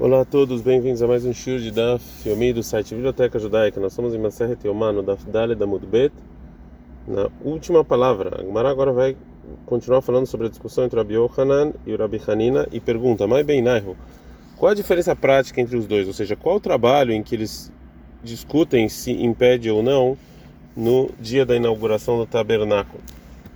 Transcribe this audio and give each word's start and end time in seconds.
Olá 0.00 0.22
a 0.22 0.24
todos, 0.24 0.60
bem-vindos 0.60 1.00
a 1.02 1.06
mais 1.06 1.24
um 1.24 1.32
show 1.32 1.56
de 1.56 1.70
Daf 1.70 2.04
Yomi 2.28 2.52
do 2.52 2.64
site 2.64 2.96
Biblioteca 2.96 3.38
Judaica. 3.38 3.78
Nós 3.78 3.92
somos 3.92 4.12
em 4.12 4.18
Maseret 4.18 4.66
Yomano, 4.66 5.04
Daf 5.04 5.24
Dale 5.30 5.54
da 5.54 5.68
Mudbet. 5.68 6.12
Na 7.06 7.30
última 7.44 7.84
palavra, 7.84 8.40
a 8.40 8.42
Gemara 8.42 8.68
agora 8.68 8.92
vai 8.92 9.16
continuar 9.64 10.02
falando 10.02 10.26
sobre 10.26 10.48
a 10.48 10.50
discussão 10.50 10.84
entre 10.84 10.98
o 10.98 10.98
Rabi 11.00 11.14
Yohanan 11.14 11.72
e 11.86 11.94
o 11.94 11.96
Rabi 11.96 12.20
Hanina 12.26 12.66
e 12.72 12.80
pergunta, 12.80 13.28
mais 13.28 13.46
bem, 13.46 13.62
Naiho, 13.62 13.96
qual 14.56 14.72
a 14.72 14.74
diferença 14.74 15.14
prática 15.14 15.60
entre 15.60 15.76
os 15.76 15.86
dois? 15.86 16.08
Ou 16.08 16.12
seja, 16.12 16.34
qual 16.34 16.56
o 16.56 16.60
trabalho 16.60 17.12
em 17.12 17.22
que 17.22 17.36
eles 17.36 17.72
discutem 18.20 18.88
se 18.88 19.12
impede 19.12 19.70
ou 19.70 19.80
não 19.80 20.18
no 20.76 21.08
dia 21.20 21.46
da 21.46 21.54
inauguração 21.54 22.18
do 22.18 22.26
tabernáculo? 22.26 23.00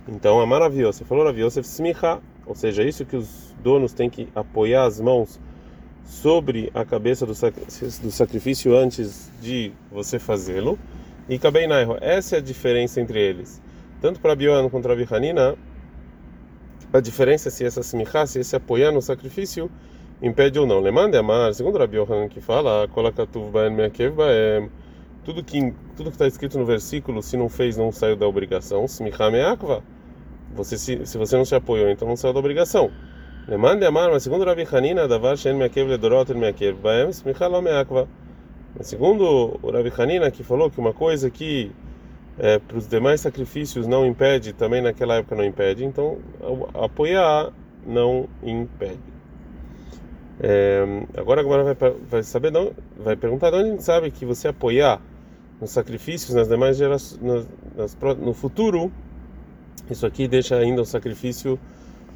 Então, 0.07 0.39
a 0.39 0.45
maravilhosa, 0.45 1.03
falou 1.03 1.25
Rabi 1.25 1.41
Yosef 1.41 1.67
Smicha, 1.67 2.19
ou 2.45 2.55
seja, 2.55 2.81
isso 2.81 3.03
que 3.03 3.17
os 3.17 3.53
donos 3.61 3.91
têm 3.91 4.09
que 4.09 4.29
apoiar 4.33 4.85
as 4.85 5.01
mãos 5.01 5.37
sobre 6.09 6.71
a 6.73 6.83
cabeça 6.83 7.23
do, 7.23 7.35
sac 7.35 7.55
do 8.01 8.09
sacrifício 8.11 8.75
antes 8.75 9.31
de 9.39 9.71
você 9.91 10.17
fazê-lo. 10.17 10.77
E 11.29 11.37
Kabeinairo, 11.37 11.97
essa 12.01 12.35
é 12.35 12.39
a 12.39 12.41
diferença 12.41 12.99
entre 12.99 13.21
eles. 13.21 13.61
Tanto 14.01 14.19
para 14.19 14.35
Bioan 14.35 14.67
quanto 14.69 14.83
para 14.83 14.95
Bihanina, 14.95 15.55
a 16.91 16.99
diferença 16.99 17.49
é 17.49 17.51
se 17.51 17.63
essa 17.63 17.81
smichá, 17.81 18.25
se 18.25 18.39
esse 18.39 18.55
apoiar 18.55 18.91
no 18.91 19.03
sacrifício, 19.03 19.69
impede 20.19 20.57
ou 20.57 20.65
não. 20.65 20.79
Lemande 20.79 21.15
amar, 21.15 21.53
segundo 21.53 21.77
Rabi 21.77 21.97
Yohanan 21.97 22.27
que 22.27 22.41
fala, 22.41 22.89
tudo 25.23 25.43
que 25.43 25.73
tudo 25.95 26.09
que 26.09 26.15
está 26.15 26.25
escrito 26.25 26.57
no 26.57 26.65
versículo, 26.65 27.21
se 27.21 27.37
não 27.37 27.47
fez, 27.47 27.77
não 27.77 27.91
saiu 27.91 28.15
da 28.15 28.27
obrigação. 28.27 28.85
Smichá 28.85 29.29
meakva, 29.29 29.83
você 30.55 30.75
se, 30.75 31.05
se 31.05 31.17
você 31.19 31.37
não 31.37 31.45
se 31.45 31.53
apoiou, 31.53 31.87
então 31.91 32.07
não 32.07 32.15
saiu 32.15 32.33
da 32.33 32.39
obrigação. 32.39 32.89
Lemande 33.49 33.83
amar, 33.83 34.11
mas 34.11 34.21
segundo 34.21 34.45
Rabi 34.45 34.63
Hanina, 34.71 35.07
davar 35.07 35.35
shen 35.35 35.57
meakev 35.57 35.89
ledorot 35.89 36.31
meakev 36.35 36.75
baem, 36.83 37.09
smicha 37.09 37.47
lo 37.47 37.63
meakva. 37.63 38.07
Mas 38.77 38.85
segundo 38.85 39.59
o 39.63 39.71
Rabi 39.71 39.91
Hanina, 39.97 40.29
que 40.29 40.43
falou 40.43 40.69
que 40.69 40.79
uma 40.79 40.93
coisa 40.93 41.31
que 41.31 41.71
é, 42.37 42.59
para 42.59 42.77
os 42.77 42.87
demais 42.87 43.21
sacrifícios 43.21 43.87
não 43.87 44.05
impede, 44.05 44.53
também 44.53 44.83
naquela 44.83 45.15
época 45.15 45.35
não 45.35 45.43
impede, 45.43 45.83
então 45.83 46.19
apoiar 46.75 47.51
não 47.87 48.29
impede. 48.43 48.99
É, 50.39 50.85
agora 51.17 51.41
agora 51.41 51.73
vai, 51.73 51.95
vai 52.07 52.21
saber 52.21 52.51
não, 52.51 52.71
vai 52.99 53.15
perguntar 53.15 53.49
de 53.49 53.55
onde 53.55 53.69
a 53.69 53.71
gente 53.71 53.83
sabe 53.83 54.11
que 54.11 54.27
você 54.27 54.49
apoiar 54.49 55.01
nos 55.59 55.71
sacrifícios 55.71 56.35
nas 56.35 56.47
demais 56.47 56.77
gerações 56.77 57.19
nas, 57.19 57.47
nas, 57.75 58.17
no 58.19 58.33
futuro 58.33 58.91
isso 59.89 60.05
aqui 60.05 60.27
deixa 60.27 60.55
ainda 60.55 60.83
o 60.83 60.85
sacrifício 60.85 61.59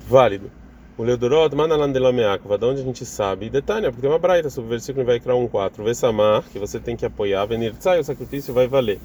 válido 0.07 0.49
o 0.95 1.03
Leodorot 1.03 1.55
Manalandelomeakva, 1.55 2.55
de 2.55 2.65
onde 2.65 2.81
a 2.81 2.83
gente 2.83 3.03
sabe? 3.03 3.49
Detalhe, 3.49 3.87
porque 3.87 4.01
tem 4.01 4.09
uma 4.09 4.19
braita 4.19 4.49
sobre 4.51 4.67
o 4.67 4.69
versículo 4.69 5.03
vai 5.03 5.19
criar 5.19 5.35
um 5.35 5.47
4. 5.47 5.83
Vesamar, 5.83 6.43
que 6.51 6.59
você 6.59 6.79
tem 6.79 6.95
que 6.95 7.03
apoiar, 7.03 7.45
venir 7.45 7.73
sai 7.79 7.99
o 7.99 8.03
sacrifício 8.03 8.53
vai 8.53 8.67
valer. 8.67 8.99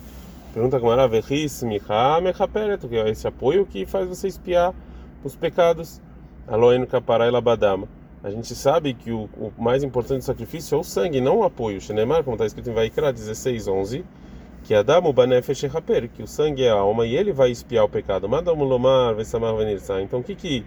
Pergunta 0.52 0.78
como 0.78 0.92
era, 0.92 1.08
Verris, 1.08 1.62
Miha, 1.62 2.20
Mechaperet, 2.20 2.86
que 2.86 2.96
é 2.96 3.08
esse 3.08 3.26
apoio 3.26 3.64
que 3.64 3.86
faz 3.86 4.06
você 4.06 4.28
espiar 4.28 4.74
os 5.24 5.34
pecados. 5.34 6.00
Aloen 6.46 6.84
Kaparai 6.84 7.30
Labadama. 7.30 7.88
A 8.22 8.30
gente 8.30 8.54
sabe 8.54 8.92
que 8.92 9.10
o, 9.10 9.28
o, 9.38 9.52
mais 9.56 9.82
importante 9.82 10.18
do 10.18 10.24
sacrifício 10.24 10.74
é 10.74 10.78
o 10.78 10.84
sangue, 10.84 11.20
não 11.20 11.38
o 11.38 11.44
apoio. 11.44 11.80
Shenemar, 11.80 12.22
como 12.22 12.34
está 12.34 12.44
escrito 12.44 12.68
em 12.68 12.74
Vaikra 12.74 13.12
16, 13.12 13.68
11, 13.68 14.04
que 14.64 14.74
Adamu 14.74 15.12
Banefesh 15.12 15.64
que 16.14 16.22
o 16.22 16.26
sangue 16.26 16.64
é 16.64 16.70
a 16.70 16.74
alma 16.74 17.06
e 17.06 17.16
ele 17.16 17.32
vai 17.32 17.50
espiar 17.50 17.84
o 17.84 17.88
pecado. 17.88 18.28
Madamu 18.28 18.64
Lomar, 18.64 19.14
Vesamar, 19.14 19.54
venir 19.56 19.78
sai. 19.80 20.02
Então 20.02 20.20
o 20.20 20.24
que 20.24 20.34
que 20.34 20.64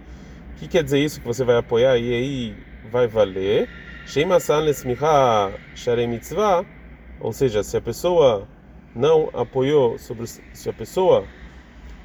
que 0.57 0.67
quer 0.67 0.83
dizer 0.83 0.99
isso 0.99 1.19
que 1.19 1.27
você 1.27 1.43
vai 1.43 1.57
apoiar? 1.57 1.97
E 1.97 2.13
aí 2.13 2.55
vai 2.91 3.07
valer? 3.07 3.69
ou 7.19 7.31
seja, 7.31 7.63
se 7.63 7.77
a 7.77 7.81
pessoa 7.81 8.47
não 8.95 9.29
apoiou 9.33 9.97
sobre 9.97 10.27
se 10.27 10.69
a 10.69 10.73
pessoa 10.73 11.23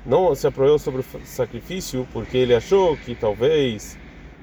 não 0.04 0.34
se 0.34 0.46
apoiou 0.46 0.78
sobre 0.78 1.00
o 1.00 1.04
sacrifício 1.24 2.06
porque 2.12 2.36
ele 2.36 2.54
achou 2.54 2.96
que 2.96 3.14
talvez 3.14 3.98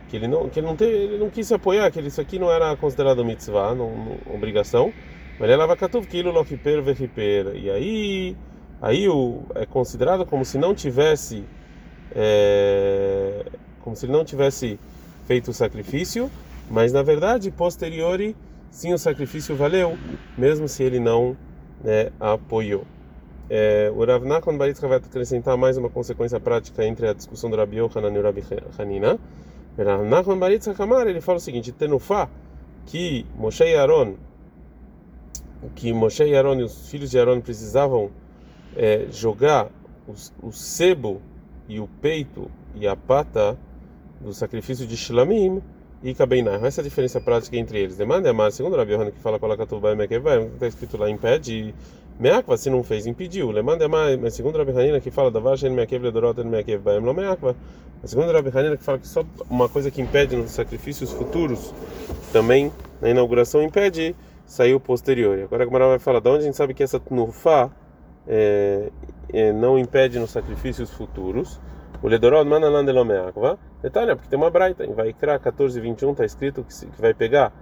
que 0.10 0.18
ele 0.18 0.28
não 0.28 0.50
que 0.50 0.60
ele 0.60 0.68
não 0.68 0.76
tem, 0.76 0.90
ele 0.90 1.18
não 1.18 1.30
quis 1.30 1.48
se 1.48 1.54
apoiar 1.54 1.90
que 1.90 2.02
isso 2.02 2.20
aqui 2.20 2.38
não 2.38 2.52
era 2.52 2.76
considerado 2.76 3.24
mitzvah, 3.24 3.74
não, 3.74 3.96
não 3.96 4.36
obrigação, 4.36 4.92
mas 5.40 5.50
ele 5.50 5.58
lava 5.58 5.78
katuv 5.78 6.06
kilo 6.08 6.32
lofiper 6.32 6.82
vehiper 6.82 7.56
e 7.56 7.70
aí 7.70 8.38
aí 8.82 9.08
o 9.08 9.44
é 9.56 9.66
considerado 9.66 10.26
como 10.26 10.44
se 10.44 10.58
não 10.58 10.76
tivesse 10.76 11.46
é, 12.14 13.46
como 13.84 13.96
se 13.96 14.06
ele 14.06 14.14
não 14.14 14.24
tivesse 14.24 14.80
feito 15.26 15.52
o 15.52 15.54
sacrifício, 15.54 16.32
mas 16.72 16.92
na 16.92 17.04
verdade, 17.04 17.52
posteriori, 17.52 18.36
sim, 18.72 18.94
o 18.94 18.98
sacrifício 18.98 19.56
valeu, 19.56 19.98
mesmo 20.38 20.68
se 20.68 20.84
ele 20.84 21.00
não 21.00 21.38
né, 21.84 22.12
apoiou. 22.20 22.86
É, 23.50 23.92
o 23.94 24.06
Rav 24.06 24.26
Nachman 24.26 24.58
vai 24.58 24.72
acrescentar 24.72 25.58
mais 25.58 25.78
uma 25.78 25.90
consequência 25.90 26.40
prática 26.40 26.86
entre 26.86 27.08
a 27.08 27.14
discussão 27.14 27.50
do 27.50 27.58
Rabi 27.58 27.78
Yohanan 27.78 28.12
e 28.14 28.18
o 28.18 28.24
Rabi 28.24 28.44
Hanina. 28.80 29.20
Rav 29.78 30.04
Nachman 30.06 30.40
Kamar, 30.76 31.08
ele 31.08 31.20
fala 31.20 31.38
o 31.38 31.42
seguinte, 31.42 31.72
Tenufá, 31.72 32.30
que 32.86 33.26
Moshe 33.36 33.64
e 33.64 33.76
Aaron, 33.76 34.16
que 35.76 35.94
Moshe 35.94 36.24
e 36.24 36.36
Aaron 36.36 36.60
e 36.60 36.64
os 36.64 36.90
filhos 36.90 37.12
de 37.12 37.20
Aaron 37.20 37.42
precisavam 37.42 38.10
é, 38.76 39.08
jogar 39.12 39.68
o, 40.08 40.48
o 40.48 40.52
sebo 40.52 41.22
e 41.68 41.80
o 41.80 41.88
peito 42.02 42.50
e 42.76 42.88
a 42.88 42.96
pata 42.96 43.58
do 44.24 44.34
sacrifício 44.34 44.88
de 44.88 44.96
Shlamim 44.96 45.62
e 46.02 46.14
Kabeinah. 46.14 46.66
Essa 46.66 46.82
é 46.82 46.82
a 46.82 46.86
diferença 46.86 47.22
prática 47.22 47.56
entre 47.58 47.80
eles. 47.80 47.98
Demanda 47.98 48.30
amar, 48.30 48.52
segundo 48.52 48.76
Rabi 48.76 48.94
Yohanan 48.94 49.12
que 49.12 49.20
fala 49.20 49.38
com 49.38 49.46
a 49.46 49.50
Lakatubai 49.50 49.96
Mekevai, 49.96 50.44
está 50.46 50.68
escrito 50.68 50.98
lá, 50.98 51.10
impede. 51.10 51.74
Meakva, 52.20 52.56
se 52.58 52.70
não 52.70 52.84
fez, 52.84 53.08
impediu. 53.08 53.50
Lemanda 53.50 53.86
amar, 53.86 54.16
mas 54.18 54.36
segundo 54.36 54.58
Rabi 54.58 54.72
Hanina 54.72 55.00
que 55.00 55.10
fala 55.10 55.32
da 55.32 55.40
Vashen 55.40 55.72
Mekev 55.72 56.04
Ledorot 56.04 56.44
Mekev 56.44 56.84
Baem 56.84 57.00
Lo 57.00 57.14
Meakva. 57.14 57.56
Mas 58.02 58.12
segundo 58.12 58.32
Rabi 58.32 58.52
Hanina 58.56 58.78
que 58.78 58.84
fala 58.84 59.00
que 59.00 59.08
só 59.08 59.26
uma 59.50 59.68
coisa 59.68 59.90
que 59.90 60.02
impede 60.02 60.36
nos 60.36 60.52
sacrifícios 60.52 61.12
futuros, 61.12 61.74
também 62.32 62.72
na 63.02 63.10
inauguração 63.10 63.64
impede, 63.64 64.16
saiu 64.46 64.80
posterior. 64.80 65.40
Agora 65.40 65.64
a 65.64 65.66
Gamara 65.66 65.88
vai 65.88 66.00
falar 66.00 66.20
de 66.20 66.30
onde 66.30 66.40
a 66.40 66.46
gente 66.46 66.56
sabe 66.56 66.74
que 66.74 66.84
essa 66.84 67.00
Tnufá 67.00 67.72
é, 68.28 68.92
é, 69.34 69.52
não 69.52 69.80
impede 69.80 70.20
nos 70.20 70.30
sacrifícios 70.30 70.92
futuros. 70.92 71.60
O 72.04 72.10
Ledorod 72.10 72.46
Manalan 72.46 72.84
de 72.84 72.92
Lomeakva. 72.92 73.58
Detalhe, 73.82 74.14
porque 74.14 74.28
tem 74.28 74.38
uma 74.38 74.50
braita. 74.52 74.84
Em 74.84 74.92
Vaikra 74.92 75.40
14, 75.40 75.80
21 75.80 76.12
está 76.12 76.26
escrito 76.26 76.62
que, 76.62 76.86
que 76.86 77.02
vai 77.02 77.14
pegar 77.14 77.54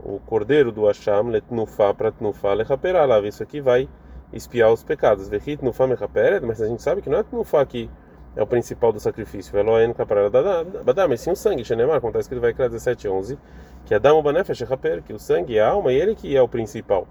o 0.00 0.18
cordeiro 0.18 0.72
do 0.72 0.84
Hasham, 0.88 1.28
Letnufa, 1.28 1.94
para 1.94 2.10
Tnufa, 2.10 2.54
Lechaperá. 2.54 3.04
Lá, 3.04 3.20
isso 3.20 3.40
aqui 3.40 3.60
vai 3.60 3.88
espiar 4.32 4.72
os 4.72 4.82
pecados. 4.82 5.28
Vechit 5.28 5.58
Tnufa 5.58 5.86
Mechaperet, 5.86 6.44
mas 6.44 6.60
a 6.60 6.66
gente 6.66 6.82
sabe 6.82 7.02
que 7.02 7.08
não 7.08 7.18
é 7.18 7.22
Tnufa 7.22 7.64
que 7.66 7.88
é 8.34 8.42
o 8.42 8.46
principal 8.48 8.92
do 8.92 8.98
sacrifício. 8.98 9.56
Eloen 9.56 9.92
Kapará 9.92 10.28
Badá, 10.28 11.06
mas 11.06 11.20
sim 11.20 11.30
o 11.30 11.36
sangue. 11.36 11.64
Shenemar, 11.64 12.00
como 12.00 12.10
está 12.10 12.18
escrito 12.18 12.40
em 12.40 12.42
Vaikra 12.42 12.68
17, 12.68 13.06
11, 13.06 13.38
que 13.86 13.94
Adam 13.94 14.20
Banefesh 14.20 14.58
Lechaper, 14.58 15.04
que 15.04 15.12
o 15.12 15.20
sangue 15.20 15.56
é 15.56 15.60
a 15.60 15.68
alma 15.68 15.92
e 15.92 16.00
ele 16.00 16.16
que 16.16 16.36
é 16.36 16.42
o 16.42 16.48
principal. 16.48 17.06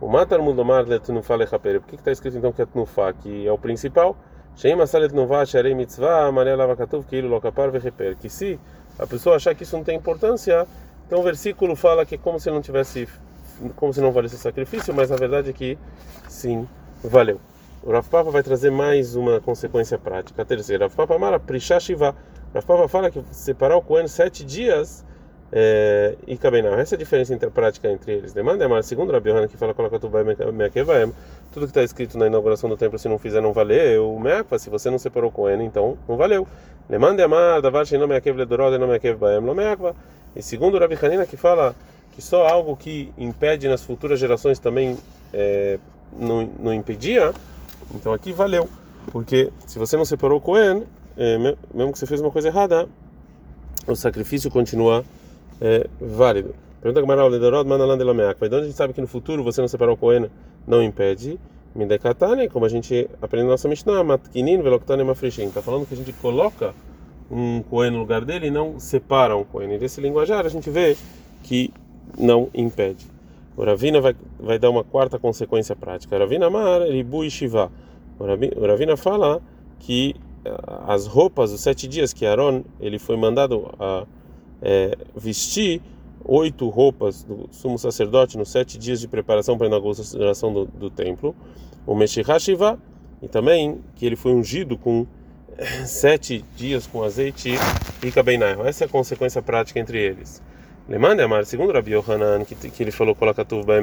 O 0.00 0.08
Matar 0.08 0.38
Mudomar 0.38 0.86
Letnufa 0.86 1.36
Lechaper. 1.36 1.82
Por 1.82 1.90
que 1.90 1.96
está 1.96 2.10
escrito 2.10 2.38
então 2.38 2.52
que 2.52 2.62
é 2.62 2.64
Tnufa, 2.64 3.12
que 3.12 3.46
é 3.46 3.52
o 3.52 3.58
principal? 3.58 4.16
Sheim 4.56 4.80
asalet 4.80 5.14
nova 5.14 5.44
sharei 5.44 5.74
mitzvah, 5.74 6.26
amarei 6.26 6.54
lava 6.54 6.76
katuv, 6.76 7.04
que 7.06 7.20
lokapar 7.20 7.70
vereper. 7.70 8.16
Que 8.16 8.28
se 8.28 8.58
a 8.98 9.06
pessoa 9.06 9.36
achar 9.36 9.54
que 9.54 9.62
isso 9.62 9.76
não 9.76 9.84
tem 9.84 9.96
importância, 9.96 10.66
então 11.06 11.20
o 11.20 11.22
versículo 11.22 11.74
fala 11.74 12.04
que 12.04 12.14
é 12.14 12.18
como 12.18 12.38
se 12.38 12.50
não 12.50 12.60
tivesse, 12.60 13.08
como 13.76 13.92
se 13.92 14.00
não 14.00 14.12
valesse 14.12 14.36
sacrifício, 14.38 14.94
mas 14.94 15.10
a 15.10 15.16
verdade 15.16 15.50
é 15.50 15.52
que 15.52 15.78
sim, 16.28 16.68
valeu. 17.02 17.40
O 17.82 17.90
Rav 17.90 18.08
Papa 18.08 18.30
vai 18.30 18.42
trazer 18.42 18.70
mais 18.70 19.16
uma 19.16 19.40
consequência 19.40 19.98
prática. 19.98 20.42
A 20.42 20.44
terceira, 20.44 20.84
Rav 20.84 20.94
Papa 20.94 21.18
Mara 21.18 21.40
Prisha 21.40 21.80
Shiva. 21.80 22.14
Rav 22.54 22.64
Papa 22.64 22.86
fala 22.86 23.10
que 23.10 23.20
separar 23.32 23.76
o 23.76 23.82
Cohen 23.82 24.06
sete 24.06 24.44
dias 24.44 25.04
é, 25.52 26.14
e 26.26 26.36
Kabenah. 26.36 26.80
Essa 26.80 26.94
é 26.94 26.96
a 26.96 26.98
diferença 26.98 27.34
entre, 27.34 27.50
prática 27.50 27.90
entre 27.90 28.12
eles. 28.12 28.32
Demanda 28.32 28.64
é 28.64 28.82
segundo 28.82 29.12
Rabi 29.12 29.28
Yohanan 29.28 29.46
que 29.46 29.56
fala 29.58 29.74
coloca 29.74 29.98
tudo 29.98 30.16
que 30.16 31.64
está 31.64 31.82
escrito 31.82 32.16
na 32.16 32.26
inauguração 32.26 32.70
do 32.70 32.76
templo 32.76 32.98
se 32.98 33.06
não 33.06 33.18
fizer 33.18 33.42
não 33.42 33.52
valeu. 33.52 34.14
O 34.14 34.18
Meakva, 34.18 34.58
se 34.58 34.70
você 34.70 34.88
não 34.90 34.98
separou 34.98 35.30
com 35.30 35.48
ele, 35.48 35.62
então 35.62 35.98
não 36.08 36.16
valeu. 36.16 36.48
Lemande 36.88 37.22
amar 37.22 37.60
davar 37.60 37.86
sheino 37.86 38.08
meakev 38.08 38.36
ledorod 38.36 38.78
não 38.78 38.88
meakev 38.88 39.18
baem 39.18 39.40
meakva. 39.42 39.94
E 40.34 40.42
segundo 40.42 40.78
Rabi 40.78 40.98
Hanina 41.00 41.26
que 41.26 41.36
fala 41.36 41.74
que 42.12 42.22
só 42.22 42.46
algo 42.48 42.74
que 42.74 43.12
impede 43.18 43.68
nas 43.68 43.82
futuras 43.82 44.18
gerações 44.18 44.58
também 44.58 44.96
é, 45.34 45.78
não, 46.18 46.48
não 46.58 46.72
impedia, 46.72 47.32
então 47.94 48.12
aqui 48.14 48.32
valeu. 48.32 48.68
Porque 49.10 49.50
se 49.66 49.78
você 49.78 49.96
não 49.96 50.04
separou 50.04 50.40
com 50.40 50.56
ele, 50.56 50.86
é, 51.16 51.36
mesmo 51.74 51.92
que 51.92 51.98
você 51.98 52.06
fez 52.06 52.20
uma 52.20 52.30
coisa 52.30 52.48
errada, 52.48 52.88
o 53.86 53.94
sacrifício 53.94 54.50
continua 54.50 55.04
é 55.62 55.86
válido. 56.00 56.54
Pergunta 56.80 57.00
que 57.00 57.06
Maral 57.06 57.28
Ledorod 57.28 57.68
manda 57.68 57.96
de 57.96 58.02
Lameak. 58.02 58.44
Então 58.44 58.58
a 58.58 58.64
gente 58.64 58.74
sabe 58.74 58.92
que 58.92 59.00
no 59.00 59.06
futuro 59.06 59.44
você 59.44 59.60
não 59.60 59.68
separar 59.68 59.92
o 59.92 59.96
Cohen 59.96 60.28
não 60.66 60.82
impede. 60.82 61.38
Midekatane, 61.74 62.48
como 62.48 62.66
a 62.66 62.68
gente 62.68 63.08
aprende 63.22 63.44
na 63.44 63.52
nossa 63.52 63.68
Mishnah, 63.68 64.02
Matkinin 64.02 64.60
Veloktane 64.60 65.04
Mafrishin. 65.04 65.44
Está 65.44 65.62
falando 65.62 65.86
que 65.86 65.94
a 65.94 65.96
gente 65.96 66.12
coloca 66.14 66.74
um 67.30 67.62
Cohen 67.62 67.92
no 67.92 68.00
lugar 68.00 68.24
dele 68.24 68.48
e 68.48 68.50
não 68.50 68.80
separa 68.80 69.36
um 69.36 69.44
Cohen. 69.44 69.72
E 69.72 69.78
desse 69.78 70.00
linguajar 70.00 70.44
a 70.44 70.48
gente 70.48 70.68
vê 70.68 70.96
que 71.44 71.72
não 72.18 72.48
impede. 72.52 73.06
O 73.56 73.64
Ravina 73.64 74.00
vai, 74.00 74.16
vai 74.40 74.58
dar 74.58 74.70
uma 74.70 74.82
quarta 74.82 75.20
consequência 75.20 75.76
prática. 75.76 76.16
O 76.16 76.18
Ravina 76.18 76.46
Amar, 76.46 76.82
Ribu 76.82 77.24
e 77.24 77.30
Shiva. 77.30 77.70
O 78.18 78.66
Ravina 78.66 78.96
fala 78.96 79.40
que 79.78 80.16
ah, 80.44 80.92
as 80.92 81.06
roupas, 81.06 81.52
os 81.52 81.60
sete 81.60 81.86
dias 81.86 82.12
que 82.12 82.26
Aaron 82.26 82.64
ele 82.80 82.98
foi 82.98 83.16
mandado 83.16 83.70
a 83.78 84.04
é, 84.62 84.96
vestir 85.14 85.82
oito 86.24 86.68
roupas 86.68 87.24
do 87.24 87.48
sumo 87.50 87.78
sacerdote 87.78 88.38
nos 88.38 88.50
sete 88.50 88.78
dias 88.78 89.00
de 89.00 89.08
preparação 89.08 89.58
para 89.58 89.66
a 89.66 89.68
inauguração 89.68 90.52
do, 90.52 90.66
do 90.66 90.90
templo, 90.90 91.34
o 91.86 91.94
Meshihashiva, 91.94 92.78
e 93.20 93.28
também 93.28 93.80
que 93.96 94.06
ele 94.06 94.16
foi 94.16 94.32
ungido 94.32 94.78
com 94.78 95.06
sete 95.84 96.44
dias 96.56 96.86
com 96.86 97.02
azeite 97.02 97.54
e 98.02 98.10
cabeinairo. 98.10 98.66
Essa 98.66 98.84
é 98.84 98.86
a 98.86 98.90
consequência 98.90 99.42
prática 99.42 99.78
entre 99.78 99.98
eles. 99.98 100.42
Lemande 100.88 101.22
Amar, 101.22 101.46
segundo 101.46 101.72
Rabi 101.72 101.92
Yohanan, 101.92 102.44
que, 102.44 102.56
que 102.56 102.82
ele 102.82 102.90
falou, 102.90 103.14
coloca 103.14 103.44
tudo 103.44 103.64
bem, 103.64 103.80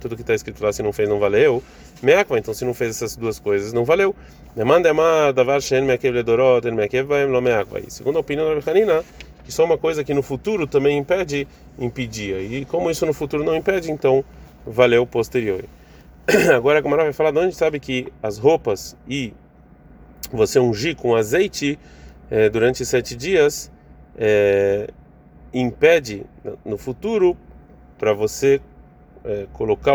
tudo 0.00 0.16
que 0.16 0.22
está 0.22 0.34
escrito 0.34 0.64
lá, 0.64 0.72
se 0.72 0.82
não 0.82 0.94
fez, 0.94 1.06
não 1.06 1.18
valeu. 1.18 1.62
Meakva, 2.02 2.38
então 2.38 2.54
se 2.54 2.64
não 2.64 2.72
fez 2.72 2.96
essas 2.96 3.16
duas 3.16 3.38
coisas, 3.38 3.74
não 3.74 3.84
valeu. 3.84 4.16
Lemande 4.56 4.88
Amar, 4.88 5.34
Davar 5.34 5.60
Shen 5.60 5.82
Meakev 5.82 6.14
Ledorot, 6.14 6.70
Meakev 6.70 7.06
Baem, 7.06 7.26
Lo 7.26 7.42
Meakva. 7.42 7.80
Segundo 7.88 8.16
a 8.16 8.20
opinião 8.20 8.48
da 8.48 8.54
Rabi 8.54 8.70
Hanina, 8.70 9.04
que 9.48 9.54
só 9.54 9.64
uma 9.64 9.78
coisa 9.78 10.04
que 10.04 10.12
no 10.12 10.22
futuro 10.22 10.66
também 10.66 10.98
impede, 10.98 11.48
impedia. 11.78 12.38
E 12.38 12.66
como 12.66 12.90
isso 12.90 13.06
no 13.06 13.14
futuro 13.14 13.42
não 13.42 13.56
impede, 13.56 13.90
então 13.90 14.22
valeu 14.66 15.06
posterior. 15.06 15.64
Agora 16.54 16.76
a 16.76 16.82
Gamara 16.82 17.04
vai 17.04 17.14
falar 17.14 17.30
de 17.30 17.38
onde 17.38 17.54
sabe 17.54 17.80
que 17.80 18.12
as 18.22 18.36
roupas 18.36 18.94
e 19.08 19.32
você 20.30 20.60
ungir 20.60 20.96
com 20.96 21.16
azeite 21.16 21.78
eh, 22.30 22.50
durante 22.50 22.84
sete 22.84 23.16
dias 23.16 23.72
eh, 24.18 24.88
impede 25.54 26.26
no 26.62 26.76
futuro 26.76 27.34
para 27.96 28.12
você 28.12 28.60
é, 29.24 29.46
colocar, 29.54 29.94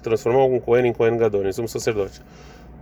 transformar 0.00 0.38
algum 0.38 0.60
Cohen 0.60 0.86
em 0.86 0.92
Cohen 0.92 1.16
Gadol, 1.18 1.44
em 1.44 1.52
sumo 1.52 1.66
sacerdote. 1.66 2.22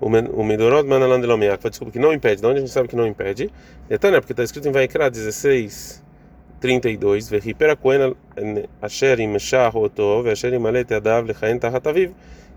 O 0.00 0.44
Midorot 0.44 0.86
Manalan 0.86 1.20
de 1.20 1.26
Lomiak, 1.26 1.68
desculpa, 1.68 1.92
que 1.92 1.98
não 1.98 2.12
impede. 2.12 2.40
De 2.40 2.46
onde 2.46 2.58
a 2.58 2.60
gente 2.60 2.70
sabe 2.72 2.88
que 2.88 2.96
não 2.96 3.06
impede? 3.06 3.50
Detalhe, 3.88 4.18
porque 4.20 4.32
está 4.32 4.42
escrito 4.42 4.68
em 4.68 4.72
Vaikra 4.72 5.10
16, 5.10 6.02
32, 6.60 7.28
Vehipera 7.28 7.74
Cohen 7.74 8.14
Asher 8.80 9.18
Imeshah 9.18 9.70
Otov, 9.74 10.28
Asher 10.28 10.52
Imalet 10.52 10.92
Adav 10.92 11.26
Lechaen 11.26 11.58
Tahataviv, 11.58 12.12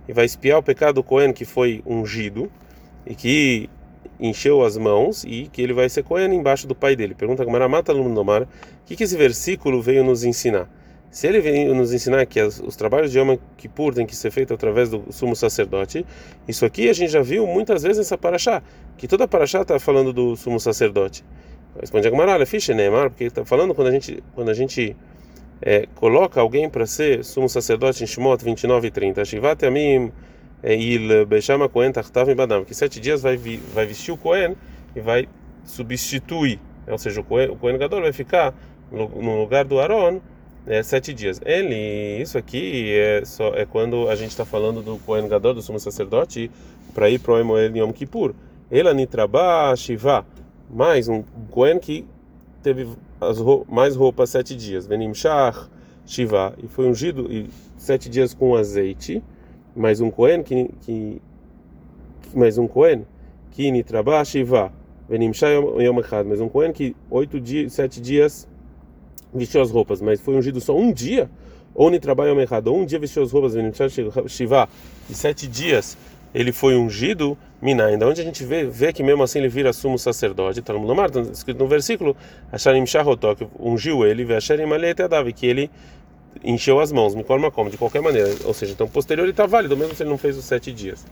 e 0.08 0.14
vai 0.14 0.26
espiar 0.26 0.60
o 0.60 0.64
pecado 0.64 0.96
do 0.96 1.04
Cohen 1.04 1.32
que 1.32 1.46
foi 1.46 1.82
ungido 1.86 2.52
e 3.06 3.16
que 3.16 3.70
encheu 4.20 4.64
as 4.64 4.78
mãos 4.78 5.24
e 5.24 5.50
que 5.52 5.62
ele 5.62 5.74
vai 5.74 5.90
ser 5.90 6.04
Cohen 6.04 6.34
embaixo 6.34 6.68
do 6.68 6.76
pai 6.76 6.96
dele. 6.96 7.16
Pergunta 7.16 7.44
Gamara 7.46 7.68
Mata 7.68 7.94
Lumnomar, 7.94 8.44
o 8.44 8.48
que, 8.86 8.96
que 8.96 9.04
esse 9.04 9.16
versículo 9.16 9.82
veio 9.82 10.04
nos 10.04 10.24
ensinar? 10.24 10.70
Se 11.10 11.28
ele 11.28 11.40
veio 11.40 11.76
nos 11.76 11.94
ensinar 11.94 12.26
que 12.26 12.40
as, 12.40 12.60
os 12.60 12.76
trabalhos 12.76 13.12
de 13.12 13.20
Yom 13.20 13.38
Kippur 13.56 13.94
têm 13.94 14.06
que 14.06 14.16
ser 14.16 14.32
feitos 14.32 14.56
através 14.56 14.90
do 14.90 15.06
sumo 15.12 15.36
sacerdote, 15.36 16.04
isso 16.48 16.66
aqui 16.66 16.90
a 16.90 16.94
gente 16.94 17.12
já 17.12 17.22
viu 17.22 17.46
muitas 17.46 17.84
vezes 17.84 18.00
nessa 18.00 18.18
paraxá, 18.18 18.64
que 18.98 19.08
toda 19.08 19.28
paraxá 19.28 19.62
está 19.62 19.80
falando 19.80 20.12
do 20.12 20.36
sumo 20.36 20.60
sacerdote. 20.60 21.24
Responde 21.80 22.08
a 22.08 22.12
Gamara, 22.12 22.46
ficha 22.46 22.74
Neymar, 22.74 23.10
porque 23.10 23.26
está 23.26 23.44
falando 23.44 23.74
quando 23.74 23.88
a 23.88 23.92
gente, 23.92 24.24
quando 24.36 24.50
a 24.50 24.54
gente 24.54 24.96
é, 25.62 25.88
coloca 25.96 26.40
alguém 26.40 26.70
para 26.70 26.86
ser 26.86 27.24
sumo 27.24 27.50
sacerdote 27.50 28.04
em 28.04 28.08
Shemot 28.08 28.44
29 28.44 28.88
e 28.88 28.92
30, 28.92 29.26
Shivat 29.26 29.66
Amim 29.66 30.12
il 30.64 31.26
Bechama 31.26 31.68
Cohen 31.68 31.92
Tartav 31.92 32.34
Badam, 32.36 32.64
que 32.64 32.74
sete 32.74 33.00
dias 33.00 33.22
vai, 33.22 33.38
vai 33.38 33.86
vestir 33.86 34.14
o 34.14 34.18
Cohen 34.18 34.56
e 34.96 35.02
vai 35.02 35.28
substituir, 35.66 36.60
ou 36.88 36.98
seja, 36.98 37.22
o 37.22 37.56
Cohen 37.58 37.78
Gadol 37.78 38.02
vai 38.02 38.14
ficar 38.14 38.54
no, 38.92 39.40
lugar 39.40 39.66
do 39.66 39.80
Aaron 39.80 40.22
é, 40.68 40.82
sete 40.84 41.14
dias. 41.14 41.42
Ele, 41.44 42.22
isso 42.22 42.38
aqui 42.38 42.94
é 42.94 43.26
só 43.26 43.54
é 43.56 43.66
quando 43.66 44.10
a 44.10 44.16
gente 44.16 44.30
está 44.30 44.46
falando 44.46 44.82
do 44.82 44.98
Cohen 45.00 45.28
Gadol, 45.28 45.56
do 45.56 45.62
sumo 45.62 45.80
sacerdote, 45.80 46.50
para 46.94 47.10
ir 47.10 47.20
para 47.20 47.34
o 47.34 47.40
Emoel 47.40 47.76
Yom 47.76 47.92
Kippur. 47.92 48.34
Ele 48.72 48.94
nitraba 48.94 49.76
Shiva, 49.76 50.26
mais 50.74 51.08
um 51.08 51.24
Cohen 51.52 51.78
que 51.78 52.06
teve 52.64 52.88
as 53.22 53.38
mais 53.70 53.96
roupas 53.96 54.32
sete 54.32 54.56
dias. 54.56 54.88
Venim 54.88 55.14
Shach 55.14 55.70
Shiva, 56.06 56.54
e 56.62 56.68
foi 56.68 56.88
ungido 56.88 57.32
e 57.32 57.50
sete 57.78 58.10
dias 58.10 58.34
com 58.34 58.56
azeite. 58.56 59.24
Mais 59.76 60.02
um 60.02 60.10
Cohen 60.10 60.44
que, 60.44 60.70
que 60.82 61.22
mais 62.34 62.58
um 62.58 62.68
Cohen 62.68 63.06
que 63.52 63.70
nitraba 63.72 64.26
shiva. 64.26 64.74
Venimsha 65.08 65.48
yom 65.50 66.00
echad. 66.00 66.26
Mais 66.26 66.42
um 66.42 66.50
Cohen 66.50 66.72
que 66.72 66.96
oito 67.10 67.40
dias 67.40 67.74
sete 67.74 68.02
dias 68.02 68.48
vestiu 69.34 69.62
as 69.62 69.70
roupas. 69.70 70.02
Mas 70.02 70.20
foi 70.20 70.36
ungido 70.36 70.60
só 70.60 70.76
um 70.76 70.92
dia? 70.92 71.30
Ou 71.76 71.90
nitraba 71.90 72.28
yom 72.28 72.40
echad? 72.40 72.68
Um 72.68 72.86
dia 72.86 73.00
vestiu 73.00 73.24
as 73.24 73.32
roupas? 73.32 73.54
Venimsha 73.54 73.88
shiva. 74.28 74.68
E 75.10 75.14
sete 75.14 75.48
dias 75.48 75.98
ele 76.34 76.52
foi 76.52 76.76
ungido 76.76 77.38
mina 77.62 77.86
ainda 77.86 78.08
onde 78.08 78.22
a 78.22 78.24
gente 78.24 78.44
vê 78.44 78.66
vê 78.66 78.92
que 78.92 79.04
mesmo 79.04 79.24
assim 79.24 79.40
ele 79.40 79.50
vira 79.50 79.72
sumo 79.72 79.98
sacerdote 79.98 80.60
está 80.60 80.74
no 80.74 80.96
Mar, 80.96 81.10
escrito 81.32 81.60
no 81.60 81.68
versículo 81.68 82.16
Hasharim 82.52 82.86
Shahotok 82.86 83.48
ungiu 83.60 84.06
ele 84.06 84.26
ve 84.26 84.34
Hasharim 84.34 84.72
Alete 84.72 85.02
Adav 85.02 85.32
que 85.32 85.46
ele 85.46 85.70
encheu 86.44 86.80
as 86.80 86.92
mãos, 86.92 87.14
me 87.14 87.24
forma 87.24 87.52
como, 87.52 87.70
de 87.70 87.78
qualquer 87.78 88.02
maneira. 88.02 88.30
Ou 88.46 88.54
seja, 88.54 88.72
então 88.72 88.88
posterior 88.88 89.24
ele 89.24 89.32
está 89.32 89.46
válido, 89.46 89.76
mesmo 89.76 89.94
se 89.94 90.04
ele 90.04 90.10
não 90.10 90.18
fez 90.18 90.38
os 90.38 90.46
sete 90.46 90.72
dias. 90.72 91.06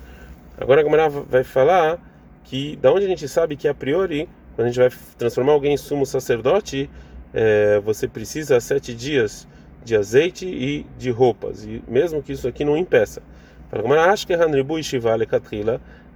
Agora 0.58 0.82
a 0.82 0.84
Gamara 0.84 1.10
vai 1.10 1.44
falar 1.44 2.00
que, 2.44 2.76
da 2.78 2.92
onde 2.92 3.06
a 3.06 3.08
gente 3.08 3.28
sabe 3.28 3.56
que 3.56 3.68
a 3.68 3.74
priori, 3.74 4.28
quando 4.56 4.68
a 4.68 4.72
gente 4.72 4.80
vai 4.80 4.90
transformar 5.18 5.54
alguém 5.54 5.74
em 5.74 5.78
sumo 5.78 6.06
sacerdote, 6.06 6.90
é, 7.34 7.80
você 7.80 8.08
precisa 8.08 8.60
sete 8.60 8.94
dias 8.94 9.48
de 9.84 9.96
azeite 9.96 10.46
e 10.46 10.86
de 10.98 11.10
roupas, 11.10 11.64
e 11.64 11.82
mesmo 11.88 12.22
que 12.22 12.34
isso 12.34 12.48
aqui 12.48 12.64
não 12.64 12.78
impeça. 12.78 13.22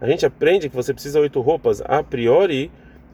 A 0.01 0.07
gente 0.07 0.25
aprende 0.25 0.69
que 0.69 0.75
você 0.75 0.93
precisa 0.93 1.19
oito 1.19 1.39
roupas 1.39 1.81
a 1.81 2.03
priori, 2.03 2.69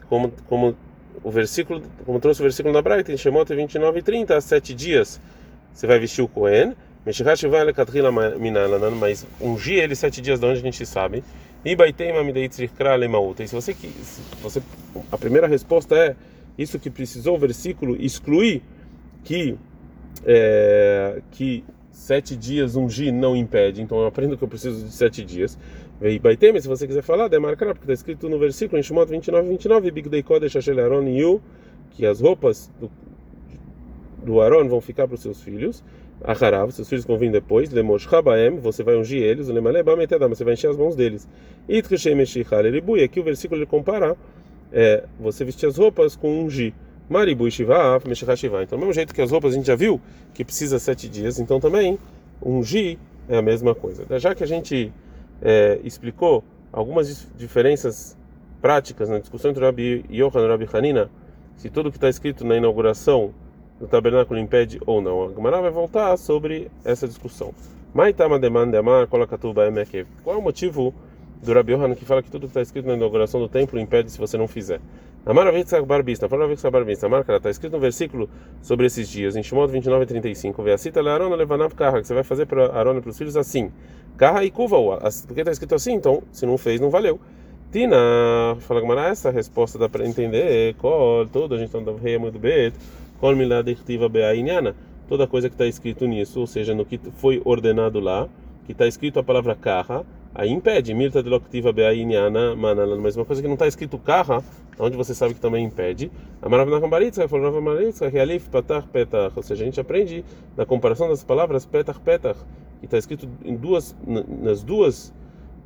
como, 0.10 0.34
como 0.48 0.76
o 1.24 1.30
versículo, 1.30 1.84
como 2.06 2.20
trouxe 2.20 2.42
o 2.42 2.44
versículo 2.44 2.74
na 2.74 2.82
Braita, 2.82 3.12
em 3.12 3.18
Shemot 3.18 3.54
29 3.54 4.00
e 4.00 4.02
30, 4.02 4.42
sete 4.42 4.74
dias 4.74 5.22
você 5.74 5.88
vai 5.88 6.00
vestir 6.00 6.22
o 6.22 6.28
Cohen, 6.28 6.76
mas 7.06 7.16
ungir 9.40 9.80
ele 9.80 9.96
sete 9.96 10.22
dias 10.22 10.40
de 10.40 10.46
onde 10.46 10.60
a 10.60 10.62
gente 10.62 10.86
sabe. 10.86 11.24
E 11.64 11.76
se 13.48 13.54
você 13.54 13.74
que 13.74 13.88
você 14.42 14.62
a 15.12 15.18
primeira 15.18 15.48
resposta 15.48 15.96
é 15.96 16.16
isso 16.58 16.80
que 16.80 16.90
precisou 16.90 17.36
o 17.36 17.40
versículo 17.40 17.96
excluir 17.96 18.64
que 19.24 19.56
é, 20.26 21.22
que 21.32 21.64
sete 22.02 22.36
dias 22.36 22.76
ungir 22.76 23.14
não 23.14 23.36
impede. 23.36 23.82
Então 23.82 24.00
eu 24.00 24.08
aprendo 24.08 24.36
que 24.36 24.44
eu 24.44 24.48
preciso 24.48 24.84
de 24.84 24.92
sete 24.92 25.24
dias. 25.24 25.58
E 26.02 26.18
Baitem, 26.18 26.60
se 26.60 26.68
você 26.68 26.88
quiser 26.88 27.04
falar, 27.04 27.28
demarcar, 27.28 27.70
porque 27.70 27.84
está 27.84 27.94
escrito 27.94 28.28
no 28.28 28.40
versículo 28.40 28.80
em 28.80 28.84
Shemot 28.84 29.08
29, 29.08 29.48
29, 29.48 29.92
Big 29.92 30.10
Day 30.10 30.24
Kodesh 30.24 30.56
Ashel 30.56 30.80
Aaron 30.80 31.08
Yu, 31.08 31.40
que 31.92 32.08
as 32.08 32.20
roupas 32.20 32.72
do, 32.80 32.90
do 34.26 34.42
Aaron 34.42 34.68
vão 34.68 34.82
ficar 34.82 35.08
para 35.08 35.14
os 35.14 35.22
seus 35.22 35.42
filhos. 35.44 35.84
Acharav, 36.24 36.72
seus 36.72 36.90
filhos 36.90 37.06
vão 37.06 37.20
vir 37.20 37.32
depois. 37.32 37.70
Lemosh 37.70 38.12
Habaem, 38.12 38.58
você 38.58 38.82
vai 38.82 38.96
ungir 38.96 39.22
eles. 39.22 39.48
Lemaleba 39.48 39.96
Metedam, 39.96 40.30
você 40.30 40.44
vai 40.44 40.54
encher 40.54 40.72
as 40.72 40.78
mãos 40.78 40.96
deles. 40.96 41.28
Itkeshem 41.70 42.16
Meshichal 42.16 42.66
Eribu, 42.66 42.98
e 42.98 43.04
aqui 43.04 43.20
o 43.20 43.24
versículo 43.24 43.60
ele 43.60 43.68
compara 43.68 44.18
é, 44.74 45.04
você 45.20 45.46
vestir 45.46 45.68
as 45.68 45.78
roupas 45.78 46.16
com 46.16 46.44
ungir. 46.44 46.74
Maribu 47.12 47.52
Shiva, 47.52 48.00
Meshichal 48.08 48.38
Shiva. 48.38 48.64
Então, 48.64 48.78
do 48.78 48.80
mesmo 48.80 48.94
jeito 48.94 49.14
que 49.14 49.22
as 49.22 49.30
roupas 49.30 49.52
a 49.52 49.58
gente 49.58 49.68
já 49.68 49.76
viu 49.76 50.00
que 50.34 50.46
precisa 50.46 50.80
sete 50.80 51.10
dias, 51.10 51.40
então 51.40 51.60
também 51.60 52.00
ungir 52.42 52.98
é 53.28 53.38
a 53.38 53.42
mesma 53.42 53.76
coisa. 53.76 54.06
Já 54.18 54.34
que 54.34 54.42
a 54.46 54.48
gente 54.48 54.94
é, 55.42 55.82
explicou 55.84 56.42
algumas 56.72 57.28
diferenças 57.38 58.18
práticas 58.62 59.10
na 59.10 59.20
discussão 59.20 59.52
entre 59.52 59.62
Rabi 59.62 60.06
Yohan 60.10 60.46
e 60.46 60.48
Rabi 60.48 60.70
Hanina, 60.72 61.12
se 61.58 61.70
tudo 61.70 61.92
que 61.92 61.98
está 61.98 62.08
escrito 62.08 62.46
na 62.46 62.56
inauguração 62.56 63.34
do 63.78 63.88
tabernáculo 63.88 64.40
impede 64.40 64.80
ou 64.86 65.02
não. 65.02 65.26
A 65.26 65.34
Gemara 65.34 65.60
vai 65.60 65.72
voltar 65.72 66.16
sobre 66.16 66.72
essa 66.86 67.06
discussão. 67.06 67.54
Qual 70.24 70.36
é 70.36 70.40
o 70.40 70.42
motivo 70.42 70.94
do 71.44 71.54
Rabi 71.54 71.74
Yohanan 71.74 71.96
que 71.96 72.06
fala 72.06 72.24
que 72.24 72.32
tudo 72.32 72.44
que 72.44 72.52
está 72.52 72.62
escrito 72.62 72.88
na 72.88 72.94
inauguração 72.94 73.42
do 73.42 73.50
templo 73.50 73.78
impede 73.78 74.12
se 74.12 74.18
você 74.18 74.38
não 74.38 74.48
fizer? 74.48 74.80
Na 75.24 75.36
Maravilha 75.36 75.84
Barbista, 75.86 76.28
fala 76.28 76.42
Barbista 76.42 76.72
Barbista, 76.72 77.08
marca, 77.08 77.36
está 77.36 77.52
escrito 77.52 77.74
no 77.74 77.80
versículo 77.80 78.28
sobre 78.60 78.88
esses 78.88 79.08
dias, 79.08 79.36
em 79.36 79.44
Shimon 79.44 79.68
29 79.68 80.04
e 80.04 80.08
35, 80.08 80.64
vê 80.64 80.74
a 80.74 80.80
cita 80.80 81.00
Arona 81.00 81.36
levanav 81.36 81.76
que 81.76 82.08
você 82.08 82.16
vai 82.16 82.24
fazer 82.24 82.48
para 82.48 82.76
Arona 82.76 82.98
e 82.98 83.02
para 83.04 83.12
os 83.12 83.18
filhos 83.20 83.38
assim, 83.38 83.72
carra 84.18 84.44
e 84.44 84.50
cuva 84.50 84.78
porque 85.28 85.42
está 85.42 85.52
escrito 85.52 85.76
assim, 85.76 85.94
então, 85.94 86.24
se 86.32 86.44
não 86.48 86.58
fez, 86.58 86.82
não 86.82 86.90
valeu. 86.90 87.20
Tina, 87.72 87.98
fala 88.62 88.82
Gamara, 88.82 89.10
essa 89.10 89.30
resposta 89.30 89.78
dá 89.78 89.88
para 89.88 90.08
entender, 90.08 90.74
col, 90.78 91.28
tudo, 91.28 91.54
a 91.54 91.58
gente 91.60 91.68
está 91.68 91.78
dando 91.78 91.98
rei 91.98 92.18
muito 92.18 92.40
bem, 92.40 92.74
Kol 93.20 93.36
miladechtiva 93.36 94.10
be'ainyana, 94.10 94.76
toda 95.08 95.28
coisa 95.28 95.48
que 95.48 95.54
está 95.54 95.68
escrito 95.68 96.08
nisso, 96.08 96.40
ou 96.40 96.48
seja, 96.48 96.74
no 96.74 96.84
que 96.84 97.00
foi 97.18 97.40
ordenado 97.46 98.00
lá, 98.00 98.28
que 98.66 98.72
está 98.72 98.88
escrito 98.88 99.20
a 99.20 99.24
palavra 99.24 99.54
carra, 99.54 100.04
aí 100.34 100.50
impede. 100.50 100.94
Mirta 100.94 101.22
de 101.22 101.30
loctiva 101.30 101.72
beainiana 101.72 102.56
manana, 102.56 102.96
mas 102.96 103.16
uma 103.16 103.26
coisa 103.26 103.42
que 103.42 103.48
não 103.48 103.56
está 103.56 103.68
escrito 103.68 103.98
carra, 103.98 104.44
onde 104.80 104.98
você 104.98 105.14
sabe 105.14 105.34
que 105.34 105.40
também 105.40 105.66
impede. 105.66 106.12
A 106.42 106.50
maravna 106.50 106.80
cambaritza, 106.80 107.28
falou 107.28 107.46
nova 107.46 107.62
maritza, 107.62 108.10
que 108.10 108.20
alif 108.20 108.50
patach 108.50 108.88
petach, 108.88 109.34
ou 109.36 109.44
seja, 109.44 109.64
a 109.64 109.66
gente 109.66 109.80
aprende 109.80 110.26
na 110.56 110.66
comparação 110.66 111.08
das 111.08 111.24
palavras 111.24 111.66
petach 111.66 112.00
petach, 112.00 112.40
que 112.80 112.86
está 112.86 112.98
escrito 112.98 113.28
em 113.44 113.56
duas, 113.56 113.96
nas 114.06 114.64
duas, 114.64 115.14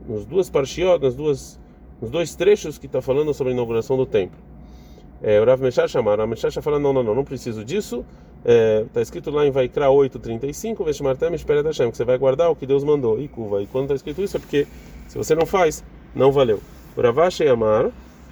nos 0.08 0.26
duas 0.26 0.50
parshiot, 0.50 1.02
nas 1.02 1.16
duas, 1.16 1.60
nos 2.02 2.12
dois 2.12 2.36
trechos 2.36 2.78
que 2.78 2.86
está 2.86 3.02
falando 3.02 3.34
sobre 3.34 3.52
a 3.52 3.54
inauguração 3.54 3.96
do 3.96 4.06
templo. 4.06 4.38
É, 5.22 5.40
o 5.40 5.46
Rav 5.46 5.62
Meshach 5.62 5.90
chamar, 5.90 6.20
o 6.20 6.28
Meshach 6.28 6.62
fala 6.62 6.78
não, 6.78 6.92
não, 6.92 7.02
não, 7.02 7.16
não 7.16 7.24
preciso 7.24 7.64
disso. 7.64 8.06
Está 8.46 8.54
é, 8.54 8.86
tá 8.94 9.02
escrito 9.02 9.32
lá 9.32 9.44
em 9.44 9.50
Vaikra 9.50 9.88
8:35, 9.88 10.86
Veshmartem 10.86 11.34
espera 11.34 11.64
da 11.64 11.70
Hashem, 11.70 11.90
que 11.90 11.98
você 11.98 12.06
vai 12.06 12.16
guardar 12.16 12.52
o 12.52 12.56
que 12.56 12.68
Deus 12.68 12.84
mandou. 12.84 13.20
E 13.20 13.28
curva. 13.28 13.64
E 13.64 13.66
quando 13.66 13.86
está 13.86 13.96
escrito 13.96 14.22
isso 14.22 14.38
é 14.38 14.40
porque 14.40 14.68
se 15.08 15.18
você 15.18 15.34
não 15.34 15.48
faz, 15.48 15.84
não 16.14 16.32
valeu. 16.32 16.62
O 16.96 17.02
Ravash 17.02 17.42
Amar 17.42 17.90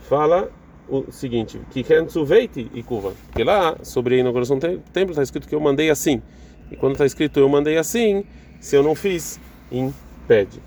fala 0.07 0.51
o 0.87 1.11
seguinte, 1.11 1.59
que 1.71 1.83
veiti 2.25 2.69
e 2.75 2.83
curva. 2.83 3.13
Porque 3.25 3.43
lá 3.43 3.75
sobre 3.81 4.15
a 4.15 4.17
inauguração 4.19 4.59
do 4.59 4.77
templo 4.93 5.11
está 5.11 5.23
escrito 5.23 5.47
que 5.47 5.55
eu 5.55 5.59
mandei 5.59 5.89
assim. 5.89 6.21
E 6.69 6.75
quando 6.75 6.93
está 6.93 7.07
escrito 7.07 7.39
eu 7.39 7.49
mandei 7.49 7.77
assim, 7.77 8.23
se 8.61 8.75
eu 8.75 8.83
não 8.83 8.93
fiz, 8.93 9.39
impede. 9.71 10.61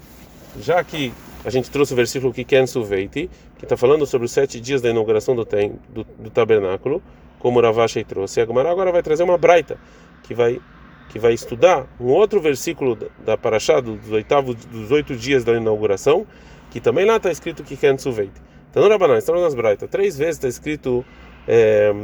Já 0.60 0.82
que 0.82 1.12
a 1.44 1.50
gente 1.50 1.70
trouxe 1.70 1.92
o 1.92 1.96
versículo 1.96 2.32
que 2.32 2.44
veiti, 2.84 3.30
que 3.56 3.64
está 3.64 3.76
falando 3.76 4.04
sobre 4.06 4.24
os 4.24 4.32
sete 4.32 4.60
dias 4.60 4.82
da 4.82 4.90
inauguração 4.90 5.36
do, 5.36 5.44
tem, 5.44 5.74
do, 5.88 6.04
do 6.18 6.30
tabernáculo 6.30 7.00
como 7.46 7.60
Ravashi 7.60 8.02
trouxe. 8.02 8.44
Gemara 8.44 8.72
agora 8.72 8.90
vai 8.90 9.04
trazer 9.04 9.22
uma 9.22 9.38
braita 9.38 9.78
que 10.24 10.34
vai 10.34 10.60
que 11.08 11.16
vai 11.16 11.32
estudar 11.32 11.86
um 12.00 12.06
outro 12.06 12.40
versículo 12.40 12.98
da 13.24 13.38
Parashá 13.38 13.78
dos 13.78 14.10
oitavos 14.10 14.56
dos 14.64 14.90
oito 14.90 15.14
dias 15.14 15.44
da 15.44 15.52
inauguração, 15.52 16.26
que 16.72 16.80
também 16.80 17.04
lá 17.04 17.18
está 17.18 17.30
escrito 17.30 17.62
que 17.62 17.76
Ken 17.76 17.96
Suveit. 17.96 18.32
Então 18.68 18.88
Rabanan, 18.88 19.16
estamos 19.16 19.40
nas 19.42 19.54
Braita, 19.54 19.86
três 19.86 20.18
vezes 20.18 20.34
está 20.34 20.48
escrito 20.48 21.04
é, 21.46 21.94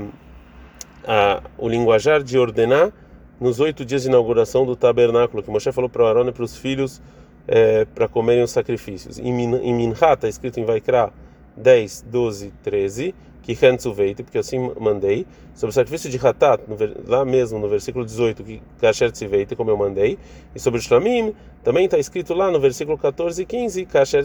a, 1.04 1.42
o 1.58 1.68
linguajar 1.68 2.22
de 2.22 2.38
ordenar 2.38 2.92
nos 3.40 3.58
oito 3.58 3.84
dias 3.84 4.02
de 4.02 4.08
inauguração 4.08 4.64
do 4.64 4.76
tabernáculo, 4.76 5.42
que 5.42 5.50
Moshe 5.50 5.72
falou 5.72 5.90
para 5.90 6.08
Arão 6.08 6.28
e 6.28 6.30
para 6.30 6.44
os 6.44 6.56
filhos 6.56 7.02
é, 7.48 7.84
para 7.86 8.06
comerem 8.06 8.44
os 8.44 8.52
sacrifícios. 8.52 9.18
Em, 9.18 9.26
em 9.26 9.74
Minha 9.74 9.92
está 9.92 10.28
escrito 10.28 10.60
em 10.60 10.64
Vaikra 10.64 11.12
10, 11.56 12.04
12, 12.08 12.52
13 12.62 13.31
que 13.42 13.56
veite, 13.92 14.22
porque 14.22 14.38
assim 14.38 14.72
mandei, 14.78 15.26
sobre 15.54 15.70
o 15.70 15.74
sacrifício 15.74 16.08
de 16.08 16.16
Hatat, 16.24 16.62
lá 17.06 17.24
mesmo 17.24 17.58
no 17.58 17.68
versículo 17.68 18.04
18, 18.04 18.44
que 18.44 18.62
Kasher 18.80 19.10
Tziveite, 19.10 19.56
como 19.56 19.70
eu 19.70 19.76
mandei, 19.76 20.16
e 20.54 20.60
sobre 20.60 20.78
o 20.78 20.82
Shlamim, 20.82 21.34
também 21.64 21.84
está 21.84 21.98
escrito 21.98 22.34
lá 22.34 22.50
no 22.50 22.60
versículo 22.60 22.96
14 22.96 23.42
e 23.42 23.44
15, 23.44 23.84
Kasher 23.86 24.24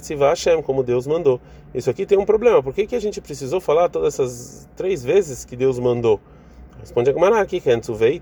como 0.64 0.84
Deus 0.84 1.08
mandou. 1.08 1.42
Isso 1.74 1.90
aqui 1.90 2.06
tem 2.06 2.18
um 2.18 2.26
problema, 2.26 2.62
por 2.62 2.74
que, 2.74 2.86
que 2.86 2.96
a 2.96 3.02
gente 3.02 3.20
precisou 3.20 3.60
falar 3.60 3.90
todas 3.90 4.14
essas 4.14 4.70
três 4.76 5.04
vezes 5.04 5.44
que 5.44 5.56
Deus 5.56 5.80
mandou? 5.80 6.20
Responde 6.80 7.10
a 7.10 7.14
Gemara 7.14 7.42
aqui, 7.42 7.60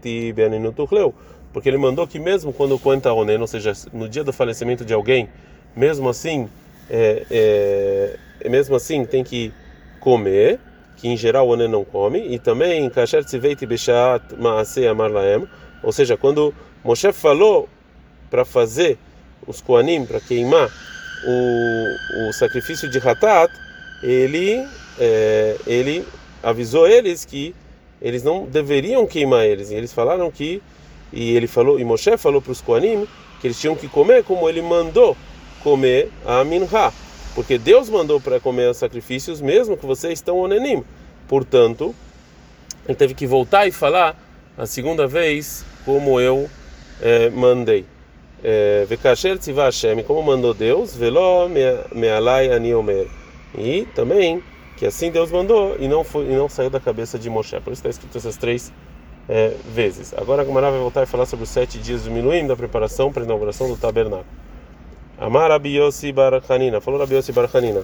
e 0.06 0.34
Beaninu 0.34 0.72
Tuchleu, 0.72 1.14
porque 1.52 1.70
ele 1.70 1.78
mandou 1.78 2.08
que 2.08 2.20
mesmo 2.20 2.54
quando 2.54 2.80
conta 2.80 3.14
Onen, 3.14 3.40
ou 3.40 3.48
seja, 3.48 3.74
no 3.92 4.08
dia 4.08 4.24
do 4.24 4.32
falecimento 4.32 4.86
de 4.86 4.94
alguém, 4.94 5.30
mesmo 5.76 6.08
assim, 6.08 6.50
é, 6.90 8.18
é, 8.42 8.50
mesmo 8.50 8.76
assim 8.76 9.06
tem 9.06 9.24
que 9.24 9.54
comer, 10.00 10.60
que 10.98 11.08
em 11.08 11.18
geral 11.18 11.48
o 11.48 11.52
Onen 11.52 11.68
não 11.68 11.84
come, 11.84 12.20
e 12.20 12.40
também 12.40 12.90
Kasher 12.90 13.24
Tziveit 13.24 13.66
Beshat 13.66 14.24
Maaseh 14.38 14.88
Amar 14.88 15.12
Laem, 15.12 15.48
ou 15.84 15.92
seja, 15.92 16.18
quando 16.18 16.54
Moshe 16.84 17.12
falou 17.12 17.70
para 18.30 18.44
fazer 18.46 18.98
os 19.48 19.62
Koanim, 19.62 20.06
para 20.06 20.20
queimar 20.20 20.70
o, 21.26 22.30
o 22.30 22.34
sacrifício 22.34 22.90
de 22.90 22.98
Hatat, 22.98 23.52
ele, 24.02 24.66
é, 25.00 25.58
ele 25.68 26.06
avisou 26.42 26.88
eles 26.88 27.26
que 27.26 27.56
eles 28.02 28.24
não 28.24 28.46
deveriam 28.46 29.06
queimar 29.06 29.46
eles, 29.46 29.70
e 29.72 29.76
eles 29.76 29.94
falaram 29.94 30.30
que, 30.32 30.62
e 31.12 31.36
ele 31.36 31.48
falou, 31.48 31.80
e 31.80 31.84
Moshe 31.84 32.18
falou 32.18 32.42
para 32.42 32.52
os 32.52 32.62
Koanim 32.62 33.08
que 33.40 33.48
eles 33.48 33.60
tinham 33.60 33.76
que 33.76 33.88
comer 33.88 34.24
como 34.24 34.50
ele 34.50 34.62
mandou 34.62 35.16
comer 35.64 36.12
a 36.26 36.44
Minha 36.44 36.68
porque 37.36 37.58
Deus 37.58 37.90
mandou 37.90 38.20
para 38.20 38.40
comer 38.40 38.70
os 38.72 38.78
sacrifícios, 38.78 39.42
mesmo 39.42 39.76
que 39.76 39.86
vocês 39.86 40.14
estão 40.14 40.38
onenim. 40.38 40.84
Portanto, 41.28 41.94
ele 42.88 42.96
teve 42.96 43.14
que 43.14 43.28
voltar 43.28 43.68
e 43.68 43.72
falar 43.72 44.18
a 44.58 44.66
segunda 44.66 45.06
vez 45.06 45.66
como 45.84 46.20
eu 46.20 46.50
eh, 47.02 47.30
mandei. 47.30 47.86
Eh, 48.42 48.86
Vekasher 48.88 49.38
tzivah 49.38 49.70
como 50.08 50.24
mandou 50.24 50.54
Deus, 50.54 50.96
velo 50.96 51.50
mealai 51.94 52.52
ani 52.52 52.74
omer. 52.74 53.08
E 53.58 53.86
também 53.94 54.42
que 54.78 54.86
assim 54.86 55.12
Deus 55.12 55.32
mandou 55.32 55.76
e 55.80 55.88
não 55.88 56.04
foi 56.04 56.26
e 56.26 56.36
não 56.36 56.48
saiu 56.48 56.70
da 56.70 56.80
cabeça 56.80 57.20
de 57.20 57.30
Moshe. 57.30 57.60
Por 57.60 57.74
isso 57.74 57.80
está 57.80 57.90
escrito 57.90 58.18
essas 58.18 58.38
três 58.38 58.72
é, 59.28 59.54
vezes. 59.74 60.14
Agora 60.14 60.42
a 60.42 60.46
Gamara 60.46 60.72
vai 60.72 60.80
voltar 60.80 61.04
e 61.04 61.06
falar 61.06 61.26
sobre 61.26 61.44
os 61.44 61.50
sete 61.50 61.80
dias 61.80 62.04
do 62.04 62.12
Miluim 62.12 62.48
da 62.48 62.56
preparação 62.56 63.12
para 63.12 63.24
a 63.24 63.26
inauguração 63.26 63.68
do 63.68 63.76
tabernáculo. 63.76 64.45
Amar 65.18 65.52
Abiyossi 65.52 66.12
Barachanina, 66.12 66.82
falou 66.82 67.02
Abiyossi 67.02 67.32
Barachanina, 67.32 67.84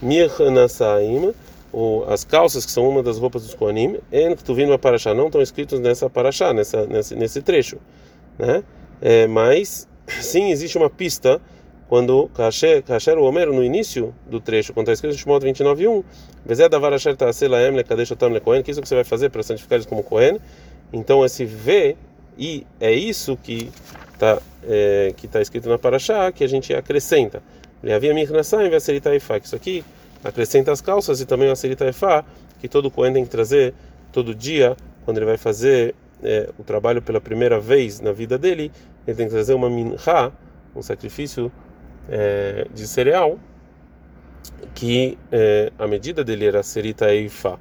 Mirnasaim, 0.00 1.32
as 2.08 2.24
calças 2.24 2.64
que 2.66 2.72
são 2.72 2.88
uma 2.88 3.02
das 3.02 3.18
roupas 3.18 3.42
dos 3.42 3.54
Koanim, 3.54 3.98
en 4.10 4.34
Ktuvim 4.34 4.76
Parashá, 4.78 5.14
não 5.14 5.26
estão 5.26 5.40
escritos 5.40 5.78
nessa 5.78 6.08
Parashá, 6.08 6.52
nessa, 6.52 6.86
nesse, 6.86 7.14
nesse 7.14 7.42
trecho, 7.42 7.78
né? 8.38 8.64
É, 9.00 9.26
mas, 9.26 9.88
sim, 10.06 10.50
existe 10.50 10.76
uma 10.76 10.90
pista 10.90 11.40
quando 11.88 12.30
Kasher 12.34 13.18
o 13.18 13.24
Homero, 13.24 13.52
no 13.52 13.64
início 13.64 14.14
do 14.26 14.40
trecho, 14.40 14.72
quando 14.72 14.88
está 14.88 14.92
escrito 14.92 15.14
em 15.14 15.18
Shemot 15.18 15.44
29.1, 15.44 16.04
Vezé 16.46 16.68
davar 16.68 16.92
asher 16.92 17.16
ta'aseh 17.16 17.48
lekadesh 17.48 18.12
otam 18.12 18.30
lekohen, 18.30 18.62
que 18.62 18.70
isso 18.70 18.80
que 18.80 18.88
você 18.88 18.94
vai 18.94 19.04
fazer 19.04 19.28
para 19.28 19.42
santificar 19.42 19.76
eles 19.76 19.86
como 19.86 20.02
Kohen, 20.02 20.38
então 20.92 21.24
esse 21.24 21.44
V, 21.44 21.96
e 22.38 22.66
é 22.80 22.92
isso 22.92 23.36
que 23.36 23.70
tá, 24.18 24.40
é, 24.66 25.12
que 25.16 25.26
está 25.26 25.40
escrito 25.40 25.68
na 25.68 25.78
Paraxá, 25.78 26.30
que 26.32 26.44
a 26.44 26.48
gente 26.48 26.74
acrescenta. 26.74 27.42
Ele 27.82 27.92
havia 27.92 28.12
Mirnassá 28.12 28.64
em 28.64 28.70
Vaserita 28.70 29.14
Ifá, 29.14 29.40
que 29.40 29.46
isso 29.46 29.56
aqui 29.56 29.84
acrescenta 30.22 30.70
as 30.70 30.80
calças 30.80 31.20
e 31.20 31.26
também 31.26 31.46
o 31.46 31.50
Vaserita 31.50 31.86
Ifá, 31.88 32.24
que 32.60 32.68
todo 32.68 32.90
Cohen 32.90 33.12
tem 33.12 33.24
que 33.24 33.30
trazer 33.30 33.72
todo 34.12 34.34
dia, 34.34 34.76
quando 35.04 35.16
ele 35.16 35.26
vai 35.26 35.36
fazer 35.36 35.94
é, 36.22 36.50
o 36.58 36.62
trabalho 36.62 37.00
pela 37.00 37.20
primeira 37.20 37.58
vez 37.58 38.00
na 38.00 38.12
vida 38.12 38.36
dele, 38.36 38.70
ele 39.06 39.16
tem 39.16 39.26
que 39.26 39.32
trazer 39.32 39.54
uma 39.54 39.70
minha, 39.70 39.96
um 40.74 40.82
sacrifício 40.82 41.50
é, 42.08 42.66
de 42.74 42.86
cereal, 42.86 43.38
que 44.74 45.18
é, 45.32 45.72
a 45.78 45.86
medida 45.86 46.22
dele 46.22 46.46
era 46.46 46.62
Serita 46.62 47.12
Ifá. 47.14 47.58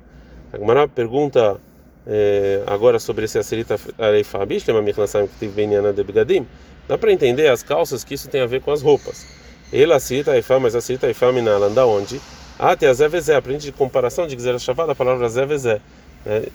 A 0.51 0.57
Gemara 0.57 0.87
pergunta 0.87 1.59
é, 2.05 2.63
agora 2.65 2.99
sobre 2.99 3.25
esse 3.25 3.37
Aserita 3.37 3.79
Areifa 3.97 4.45
Bishlema 4.45 4.81
Michnasam 4.81 5.27
Ktiv 5.27 5.51
Benyana 5.53 5.93
de 5.93 6.03
Begadim, 6.03 6.45
Dá 6.89 6.97
para 6.97 7.13
entender 7.13 7.47
as 7.47 7.61
calças 7.61 8.03
que 8.03 8.15
isso 8.15 8.27
tem 8.27 8.41
a 8.41 8.47
ver 8.47 8.61
com 8.61 8.71
as 8.71 8.81
roupas. 8.81 9.23
Ele 9.71 9.93
acita 9.93 10.31
a 10.31 10.59
mas 10.59 10.73
acita 10.73 11.07
a 11.07 11.31
minala. 11.31 11.69
da 11.69 11.85
onde? 11.85 12.19
Até 12.57 12.87
a 12.87 12.93
Zevezé, 12.93 13.35
aprende 13.35 13.65
de 13.65 13.71
comparação 13.71 14.25
de 14.25 14.35
Gzera 14.35 14.57
Chavada 14.57 14.93
a 14.93 14.95
palavra 14.95 15.29
Zevezé, 15.29 15.79
né? 16.25 16.45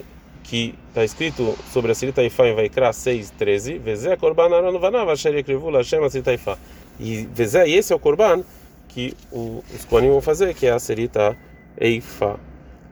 que 0.43 0.75
está 0.89 1.05
escrito 1.05 1.57
sobre 1.71 1.93
a 1.93 1.95
Sirita 1.95 2.21
Ifá 2.21 2.45
em 2.47 2.53
Vaikra 2.53 2.91
6, 2.91 3.29
13, 3.31 3.77
Vezé 3.77 4.17
Korban 4.17 4.53
Aranovanava, 4.53 5.13
Asher 5.13 5.33
Ekrivu, 5.37 5.69
Lashem 5.69 6.03
Asirita 6.03 6.33
Ifá. 6.33 6.57
E 6.99 7.27
Vezé, 7.33 7.69
esse 7.69 7.93
é 7.93 7.95
o 7.95 7.99
corban 7.99 8.43
que 8.89 9.15
os 9.31 9.85
Kohanim 9.85 10.09
vão 10.09 10.19
fazer, 10.19 10.53
que 10.53 10.67
é 10.67 10.71
a 10.71 10.79
Sirita 10.79 11.37
Ifá. 11.79 12.35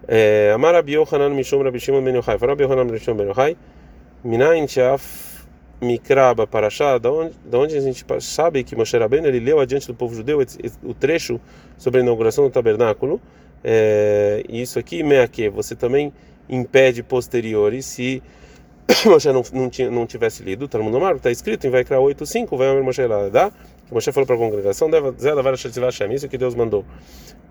É, 0.07 0.53
Amar 0.55 0.75
Abi 0.75 0.93
Yohanan 0.93 1.31
Mishum 1.31 1.61
rabishim 1.61 1.93
Shimon 1.93 2.05
Ben 2.05 2.15
Yochai, 2.15 2.37
Farabi 2.37 2.63
Yohanan 2.63 2.87
Rabi 3.33 3.57
Mikraba 5.83 6.47
Parashá, 6.47 6.97
da 6.97 7.11
onde, 7.11 7.33
da 7.45 7.59
onde 7.59 7.77
a 7.77 7.81
gente 7.81 8.05
sabe 8.19 8.63
que 8.63 8.75
Moshe 8.75 8.97
Rabbeinu 8.97 9.27
ele 9.27 9.39
leu 9.39 9.59
adiante 9.59 9.87
do 9.87 9.93
povo 9.93 10.15
judeu 10.15 10.39
o 10.83 10.93
trecho 10.93 11.39
sobre 11.77 11.99
a 11.99 12.03
inauguração 12.03 12.43
do 12.45 12.49
tabernáculo. 12.49 13.21
É, 13.63 14.43
e 14.49 14.61
isso 14.61 14.79
aqui, 14.79 15.03
Meaque, 15.03 15.49
você 15.49 15.75
também 15.75 16.13
impede 16.49 17.01
posteriores 17.01 17.85
se 17.85 18.21
Moshe 19.05 19.31
não, 19.31 19.43
não, 19.53 19.69
tinha, 19.69 19.89
não 19.89 20.05
tivesse 20.05 20.43
lido 20.43 20.65
o 20.65 20.67
Talmud 20.67 20.95
Amaro, 20.95 21.17
está 21.17 21.31
escrito 21.31 21.65
em 21.65 21.69
Vaikra 21.69 21.97
8.5, 21.97 22.57
vai 22.57 22.73
vai 22.73 22.81
Moshe 22.81 23.05
lá 23.07 23.51
que 23.87 23.93
Moshe 23.93 24.11
falou 24.11 24.27
para 24.27 24.35
a 24.35 24.39
congregação, 24.39 24.89
isso 26.13 26.27
que 26.27 26.37
Deus 26.37 26.55
mandou. 26.55 26.85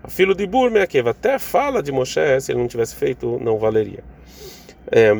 A 0.03 0.09
filho 0.09 0.35
de 0.35 0.45
Bur, 0.45 0.69
Meaqueva, 0.69 1.11
até 1.11 1.39
fala 1.39 1.81
de 1.81 1.91
Moshe, 1.91 2.41
se 2.41 2.51
ele 2.51 2.59
não 2.59 2.67
tivesse 2.67 2.95
feito, 2.95 3.39
não 3.41 3.57
valeria. 3.57 4.03
É, 4.91 5.13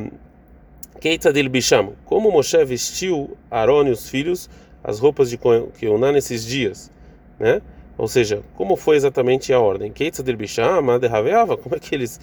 Keita 1.04 1.34
del 1.34 1.50
Bisham, 1.50 1.92
como 2.06 2.32
Moshe 2.32 2.64
vestiu 2.64 3.36
Aaron 3.52 3.88
e 3.88 3.92
os 3.92 4.08
filhos 4.08 4.50
as 4.82 5.00
roupas 5.00 5.30
de 5.30 5.38
Keuná 5.38 6.14
nesses 6.14 6.46
dias, 6.46 6.90
né? 7.38 7.62
Ou 7.98 8.08
seja, 8.08 8.42
como 8.56 8.78
foi 8.78 8.96
exatamente 8.96 9.52
a 9.52 9.60
ordem? 9.60 9.92
Keita 9.92 10.24
del 10.24 10.38
Bisham, 10.38 10.82
como 11.62 11.76
é 11.76 11.80
que 11.80 11.94
eles 11.94 12.22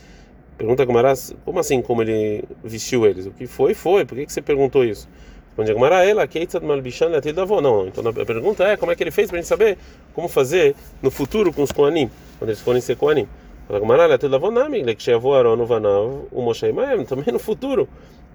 Pergunta 0.56 0.82
Gumarás, 0.86 1.34
como 1.44 1.58
assim 1.58 1.82
como 1.82 2.00
ele 2.00 2.42
vestiu 2.64 3.04
eles? 3.04 3.26
O 3.26 3.32
que 3.32 3.46
foi, 3.46 3.74
foi. 3.74 4.06
Por 4.06 4.16
que, 4.16 4.24
que 4.24 4.32
você 4.32 4.40
perguntou 4.40 4.82
isso? 4.82 5.06
Responde 5.48 5.72
Agmará, 5.72 6.02
ela, 6.02 6.26
Keitzad 6.26 6.64
Malbishan 6.64 7.08
Latil 7.08 7.34
Davon. 7.34 7.60
Não, 7.60 7.86
então 7.86 8.02
a 8.08 8.24
pergunta 8.24 8.64
é 8.64 8.78
como 8.78 8.92
é 8.92 8.96
que 8.96 9.02
ele 9.02 9.10
fez 9.10 9.28
para 9.28 9.36
a 9.36 9.40
gente 9.42 9.48
saber 9.48 9.76
como 10.14 10.26
fazer 10.26 10.74
no 11.02 11.10
futuro 11.10 11.52
com 11.52 11.62
os 11.62 11.70
Koanim, 11.70 12.10
quando 12.38 12.48
eles 12.48 12.62
forem 12.62 12.80
ser 12.80 12.96
Koanim. 12.96 13.28
Agmará 13.68 14.06
Latil 14.06 14.30
Davon 14.30 14.50
Nami, 14.50 14.82
Lekshevou 14.82 15.34
Aron 15.34 15.66
Vanav, 15.66 16.28
o 16.32 16.40
Moshe 16.40 16.72
Maem, 16.72 17.04
também 17.04 17.30
no 17.30 17.38
futuro. 17.38 17.86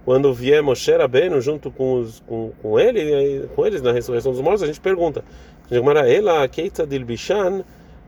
Quando 0.06 0.34
vier 0.34 0.62
Moshe 0.62 0.92
Rabbeinu 0.92 1.42
junto 1.42 1.72
com, 1.72 2.00
os, 2.00 2.22
com, 2.22 2.52
com, 2.62 2.80
ele, 2.80 3.50
com 3.56 3.66
eles 3.66 3.82
na 3.82 3.92
ressurreição 3.92 4.32
dos 4.32 4.40
mortos, 4.40 4.64
a 4.64 4.68
gente 4.68 4.80
pergunta. 4.80 5.24
Ilbishan 6.92 7.64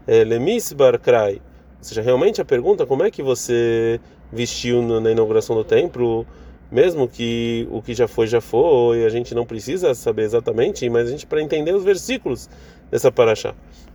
eh. 0.08 0.24
Ou 0.24 1.40
seja, 1.82 2.02
realmente 2.02 2.40
a 2.40 2.46
pergunta 2.46 2.86
como 2.86 3.04
é 3.04 3.10
que 3.10 3.24
você 3.24 4.00
vestiu 4.32 4.82
na 5.02 5.12
inauguração 5.12 5.56
do 5.56 5.64
templo 5.64 6.26
mesmo 6.72 7.08
que 7.08 7.68
o 7.72 7.82
que 7.82 7.94
já 7.94 8.08
foi 8.08 8.28
já 8.28 8.42
foi, 8.42 9.06
a 9.06 9.10
gente 9.10 9.34
não 9.34 9.46
precisa 9.46 9.94
saber 9.94 10.24
exatamente, 10.24 10.90
mas 10.90 11.08
a 11.08 11.12
gente 11.12 11.26
para 11.26 11.42
entender 11.42 11.74
os 11.74 11.84
versículos 11.84 12.50
dessa 12.92 13.12
paraxá. 13.12 13.54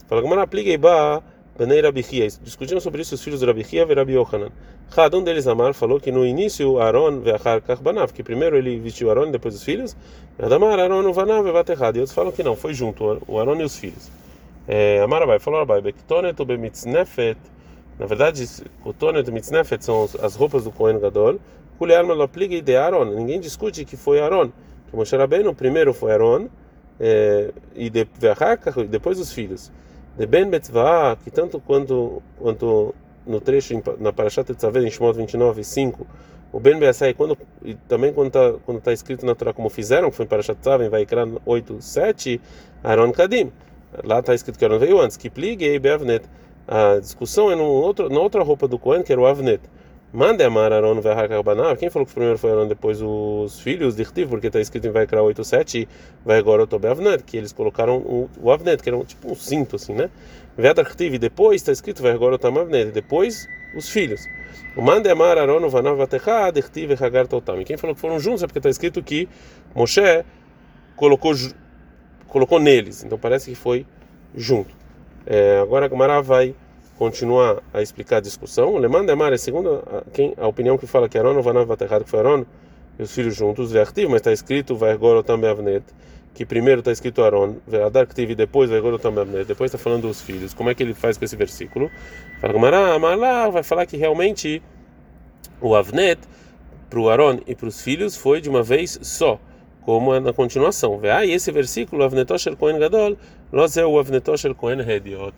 Fala 0.09 0.23
como 0.23 0.35
apliquei 0.35 0.77
ba 0.77 1.23
Benei 1.59 1.81
Rabi 1.81 2.03
Discutiram 2.43 2.81
sobre 2.81 3.03
isso 3.03 3.15
os 3.15 3.23
filhos 3.23 3.41
de 3.41 3.47
Rabi 3.47 3.65
Chia 3.65 3.87
e 3.89 3.95
Rabi 3.95 4.15
Yohanan. 4.15 4.51
Cada 4.91 5.17
um 5.19 5.23
deles, 5.23 5.47
Amar, 5.47 5.75
falou 5.75 6.01
que 6.01 6.11
no 6.11 6.25
início 6.25 6.79
Aaron 6.79 7.21
ve'achar 7.21 7.61
kach 7.61 8.13
que 8.13 8.23
primeiro 8.23 8.57
ele 8.57 8.79
vestiu 8.79 9.11
Aaron 9.11 9.29
e 9.29 9.33
depois 9.33 9.55
os 9.55 9.63
filhos. 9.63 9.97
Adamar, 10.39 10.79
Aaron 10.79 11.13
vanav 11.13 11.45
ve'vatechad. 11.45 11.97
E 11.97 12.01
outros 12.01 12.15
falam 12.15 12.33
que 12.33 12.43
não, 12.43 12.57
foi 12.57 12.75
junto, 12.75 13.23
o 13.27 13.39
Aaron 13.39 13.57
e 13.57 13.65
os 13.65 13.77
filhos. 13.77 14.11
É, 14.67 15.01
Amar 15.03 15.23
Abai, 15.23 15.39
falou 15.39 15.61
Abai, 15.61 15.81
Bektonet 15.81 16.39
ou 16.39 16.47
Bemitznefet. 16.47 17.39
Na 17.99 18.07
verdade, 18.07 18.49
o 18.85 18.93
Tonet 18.93 19.29
e 19.29 19.33
Mitznefet 19.33 19.85
são 19.85 20.09
as 20.21 20.35
roupas 20.35 20.65
do 20.65 20.73
Kohen 20.73 20.99
Gadol. 20.99 21.39
de 22.65 22.77
Aaron. 22.77 23.05
Ninguém 23.05 23.39
discute 23.39 23.85
que 23.85 23.97
foi 23.97 24.21
Aaron. 24.21 24.51
Que 24.91 24.97
Moshe 24.97 25.17
Rabbeinu 25.17 25.55
primeiro 25.55 25.93
foi 25.93 26.13
Aaron 26.13 26.49
é, 26.99 27.53
e 27.75 27.91
de, 27.91 28.07
depois 28.89 29.19
os 29.19 29.33
filhos. 29.33 29.71
De 30.17 30.27
Ben 30.27 30.49
Betzvah, 30.49 31.17
que 31.23 31.31
tanto 31.31 31.59
quanto, 31.61 32.23
quanto 32.39 32.95
no 33.27 33.41
trecho 33.41 33.81
na 33.99 34.13
Parashat 34.13 34.47
Tetzaveh, 34.47 34.87
em 34.87 34.91
Shemot 34.91 35.17
29, 35.17 35.65
5, 35.65 36.07
o 36.53 36.61
Ben 36.61 36.79
Beasai, 36.79 37.15
quando, 37.15 37.37
e 37.65 37.75
também 37.75 38.13
quando 38.13 38.29
está 38.29 38.53
quando 38.67 38.81
tá 38.81 38.93
escrito 38.93 39.25
na 39.25 39.35
Torá 39.35 39.55
como 39.55 39.71
fizeram, 39.71 40.11
que 40.11 40.17
foi 40.17 40.27
em 40.27 40.29
Parashat 40.29 40.57
Tetzaveh, 40.57 40.89
vai 40.89 41.07
criar 41.07 41.27
8, 41.47 41.81
7, 41.81 42.41
Aaron 42.85 43.13
Kadim. 43.13 43.51
Lá 44.05 44.21
está 44.21 44.35
escrito 44.35 44.59
que 44.59 44.65
Aaron 44.65 44.79
veio 44.79 45.01
antes, 45.01 45.17
que 45.17 45.31
pligue 45.31 45.79
Beavnet. 45.79 46.27
A 46.69 46.99
discussão 47.01 47.51
é 47.51 47.57
no 47.57 47.65
outro, 47.65 48.09
na 48.09 48.21
outra 48.21 48.43
roupa 48.43 48.69
do 48.69 48.79
Cohen, 48.79 49.03
que 49.03 49.13
era 49.13 49.21
o 49.21 49.27
Avnet. 49.27 49.63
Mande 50.15 50.45
amar 50.45 50.75
Aaron 50.75 51.01
Verhakarbanav. 51.01 51.79
Quem 51.79 51.89
falou 51.89 52.05
que 52.05 52.13
primeiro 52.13 52.39
foi 52.39 52.51
Aaron, 52.51 52.69
depois 52.69 53.01
os 53.01 53.59
filhos 53.61 53.97
de 53.97 54.03
Irtiv, 54.03 54.29
porque 54.29 54.49
está 54.49 54.61
escrito 54.61 54.87
em 54.87 54.91
Vaikra 54.91 55.21
8.7, 55.21 55.89
vai 56.23 56.37
agora 56.37 56.69
o 56.71 56.87
Avnet, 56.87 57.25
que 57.25 57.35
eles 57.35 57.51
colocaram 57.51 57.97
o, 57.97 58.29
o 58.39 58.51
Avnet, 58.51 58.83
que 58.83 58.91
era 58.91 58.99
um, 58.99 59.05
tipo 59.07 59.33
um 59.33 59.35
cinto 59.35 59.77
assim, 59.77 59.95
né? 59.95 60.11
Vedar 60.55 60.85
Irtiv, 60.85 61.17
depois 61.17 61.63
está 61.63 61.73
escrito 61.73 62.03
vai 62.03 62.13
agora 62.13 62.37
o 62.37 62.59
Avnet, 62.59 62.91
depois 62.93 63.49
os 63.75 63.89
filhos. 63.89 64.29
O 64.77 64.83
Mande 64.83 65.09
amar 65.09 65.39
Aaron 65.39 65.67
Vanav 65.71 65.97
Vatechad, 65.97 66.59
Irtiv 66.59 66.91
e 66.91 67.05
Hagar 67.05 67.27
Totam. 67.27 67.65
Quem 67.65 67.79
falou 67.79 67.95
que 67.95 68.01
foram 68.03 68.19
juntos 68.19 68.43
é 68.43 68.47
porque 68.47 68.59
está 68.59 68.69
escrito 68.69 69.03
que 69.03 69.27
Moshe 69.75 70.03
colocou, 70.95 71.33
colocou 72.29 72.61
neles, 72.61 73.03
então 73.03 73.19
parece 73.19 73.49
que 73.49 73.57
foi 73.57 73.87
junto. 74.35 74.75
É, 75.25 75.61
agora 75.61 75.87
a 75.87 75.89
Gemara 75.89 76.21
vai 76.21 76.55
continuar 76.99 77.63
a 77.73 77.83
explicar 77.83 78.19
a 78.19 78.21
discussão. 78.21 78.77
Lemanda 78.77 79.13
Emar 79.13 79.33
é 79.33 79.37
segundo 79.37 79.83
a, 79.87 80.03
quem, 80.13 80.35
a 80.37 80.47
opinião 80.47 80.79
que 80.79 80.87
fala 80.87 81.09
que 81.09 81.19
Aaron 81.19 81.35
vai 81.35 81.43
Vanav 81.43 81.67
Vatechad, 81.67 82.05
que 82.05 82.11
foi 82.11 82.21
Aaron 82.21 82.45
e 82.99 83.03
os 83.03 83.13
filhos 83.13 83.35
juntos, 83.35 83.73
Vertiv, 83.73 84.09
mas 84.09 84.17
está 84.17 84.33
escrito 84.33 84.77
vai 84.77 84.93
agora 84.93 85.23
também 85.23 85.51
Avnet, 85.51 85.85
que 86.35 86.45
primeiro 86.45 86.81
está 86.81 86.93
escrito 86.93 87.23
Aaron, 87.23 87.57
Adar 87.85 88.07
e 88.17 88.35
depois 88.35 88.71
também 89.01 89.23
Avnet, 89.23 89.47
depois 89.47 89.69
está 89.69 89.79
falando 89.79 90.03
dos 90.03 90.21
filhos. 90.21 90.55
Como 90.55 90.71
é 90.71 90.75
que 90.75 90.83
ele 90.83 90.95
faz 90.95 91.17
com 91.17 91.25
esse 91.25 91.37
versículo? 91.37 91.91
Fala 92.41 92.53
Gemara, 92.53 92.95
Amalá 92.95 93.49
vai 93.49 93.63
falar 93.63 93.87
que 93.87 93.97
realmente 93.97 94.63
o 95.61 95.75
Avnet 95.75 96.21
para 96.89 97.01
o 97.01 97.09
Aaron 97.09 97.41
e 97.47 97.55
para 97.55 97.69
os 97.69 97.81
filhos 97.81 98.17
foi 98.17 98.41
de 98.41 98.51
uma 98.51 98.63
vez 98.63 98.99
só 99.03 99.41
como 99.83 100.15
é 100.15 100.21
na 100.21 100.33
continuação. 100.33 101.01
Ah, 101.13 101.25
e 101.25 101.33
esse 101.33 101.51
versículo, 101.51 102.05
Avnetosher 102.05 102.57
Kohen 102.57 102.79
Gadol, 102.79 103.17
o 103.53 103.99
Avnetosher 103.99 104.55
Kohen 104.55 104.81
Hediot. 104.81 105.35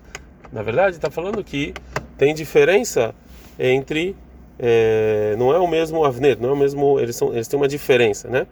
Na 0.54 0.62
verdade, 0.62 0.94
está 0.94 1.10
falando 1.10 1.42
que 1.42 1.74
tem 2.16 2.32
diferença 2.32 3.12
entre 3.58 4.14
é, 4.56 5.34
não 5.36 5.52
é 5.52 5.58
o 5.58 5.66
mesmo 5.66 6.04
avnet, 6.04 6.40
não 6.40 6.50
é 6.50 6.52
o 6.52 6.56
mesmo, 6.56 7.00
eles 7.00 7.16
são, 7.16 7.32
eles 7.32 7.48
têm 7.48 7.58
uma 7.58 7.66
diferença, 7.66 8.28
né? 8.28 8.46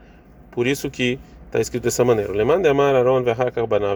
Por 0.50 0.66
isso 0.66 0.90
que 0.90 1.16
está 1.46 1.60
escrito 1.60 1.84
dessa 1.84 2.04
maneira. 2.04 2.32
Lemande 2.32 2.66
amar 2.66 2.96
Aaron. 2.96 3.22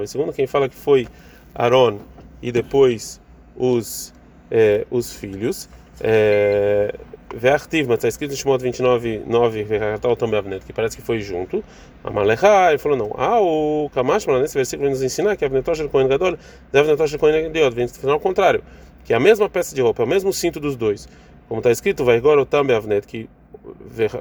Segundo 0.07 0.33
quem 0.33 0.47
fala 0.47 0.69
que 0.69 0.77
foi 0.77 1.09
Aaron 1.53 1.99
e 2.41 2.53
depois 2.53 3.21
os 3.57 4.15
é, 4.53 4.87
os 4.89 5.13
filhos, 5.13 5.69
é, 6.01 6.95
Ve'achtiv, 7.35 7.87
mas 7.87 7.99
está 7.99 8.09
escrito 8.09 8.33
em 8.33 8.37
Shemot 8.37 8.63
29, 8.63 9.23
9, 9.27 9.65
Ve'chatal 9.65 10.17
também 10.17 10.39
Avnet, 10.39 10.65
que 10.65 10.73
parece 10.73 10.97
que 10.97 11.03
foi 11.03 11.21
junto. 11.21 11.63
Amalecha, 12.05 12.71
ele 12.71 12.79
falou 12.79 12.97
não. 12.97 13.15
Ah, 13.17 13.41
o 13.41 13.91
Kamash, 13.95 14.27
nesse 14.27 14.55
versículo, 14.55 14.89
nos 14.89 15.03
ensinar 15.03 15.37
que 15.37 15.45
Avnetosh 15.45 15.83
Kohen 15.89 16.09
Gadol, 16.09 16.39
Avnetosh 16.73 17.17
Kohen 17.17 17.51
Gadol, 17.51 17.71
vem 17.73 17.85
ensinar 17.85 18.13
ao 18.13 18.21
contrário, 18.21 18.63
que 19.05 19.13
é 19.13 19.17
a 19.17 19.21
mesma 19.21 19.49
peça 19.49 19.75
de 19.75 19.83
roupa, 19.83 20.03
é 20.03 20.07
o 20.07 20.09
mesmo 20.09 20.33
cinto 20.33 20.61
dos 20.61 20.77
dois. 20.77 21.09
Como 21.49 21.61
está 21.61 21.71
escrito, 21.71 22.05
vai 22.05 22.17
agora 22.17 22.41
o 22.41 22.47
Tam 22.47 22.67
Avnet, 22.75 23.07
que 23.07 23.29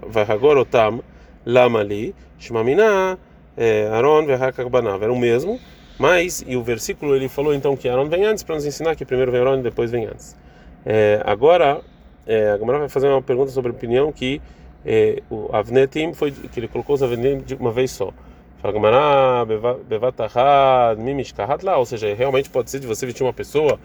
vai 0.08 0.26
agora 0.28 0.60
o 0.60 0.66
Tam, 0.66 1.00
Lamali, 1.46 2.16
Shmamina, 2.40 3.18
Aaron, 3.92 4.26
Ve'hakarbanav, 4.26 5.04
era 5.04 5.14
o 5.14 5.18
mesmo. 5.18 5.60
Mas, 5.98 6.44
e 6.46 6.58
o 6.58 6.64
versículo 6.64 7.16
ele 7.16 7.30
falou 7.30 7.54
então 7.54 7.78
que 7.78 7.88
Aaron 7.88 8.10
vem 8.10 8.26
antes 8.26 8.44
para 8.44 8.56
nos 8.56 8.66
ensinar 8.66 8.96
que 8.96 9.06
primeiro 9.06 9.32
vem 9.32 9.40
Aaron 9.40 9.60
e 9.60 9.64
depois 9.64 9.92
vem 9.92 10.06
antes. 10.06 10.36
É, 10.86 11.22
agora, 11.26 11.82
é, 12.28 12.52
a 12.52 12.58
Gamara 12.58 12.80
vai 12.80 12.90
fazer 12.90 13.08
uma 13.08 13.22
pergunta 13.22 13.52
sobre 13.52 13.72
a 13.72 13.74
opinião 13.74 14.12
que 14.12 14.42
é, 14.86 15.24
o 15.32 15.50
Avnetim 15.52 16.14
foi 16.14 16.32
que 16.32 16.60
ele 16.60 16.68
colocou 16.68 16.96
os 16.96 17.02
Avnetim 17.02 17.44
de 17.44 17.56
uma 17.56 17.72
vez 17.72 17.92
só. 17.92 18.14
Fala 18.62 18.74
Gamara, 18.74 19.46
Bevatahad, 19.88 21.00
Mimishkahat 21.00 21.64
lá, 21.64 21.78
ou 21.78 21.86
seja, 21.86 22.14
realmente 22.14 22.50
pode 22.50 22.70
ser 22.70 22.80
de 22.80 22.88
você 22.88 23.06
vestir 23.06 23.24
uma 23.24 23.34
pessoa 23.34 23.80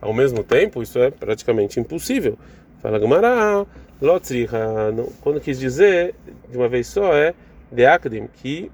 ao 0.00 0.12
mesmo 0.12 0.44
tempo, 0.44 0.82
isso 0.82 0.98
é 0.98 1.10
praticamente 1.10 1.80
impossível. 1.80 2.38
Fala 2.80 2.98
Gamara, 2.98 3.66
Lotzriha, 4.00 4.92
quando 5.20 5.40
quis 5.40 5.58
dizer 5.58 6.14
de 6.48 6.56
uma 6.56 6.68
vez 6.68 6.86
só 6.86 7.12
é 7.14 7.34
Deakdim, 7.72 8.28
que 8.42 8.70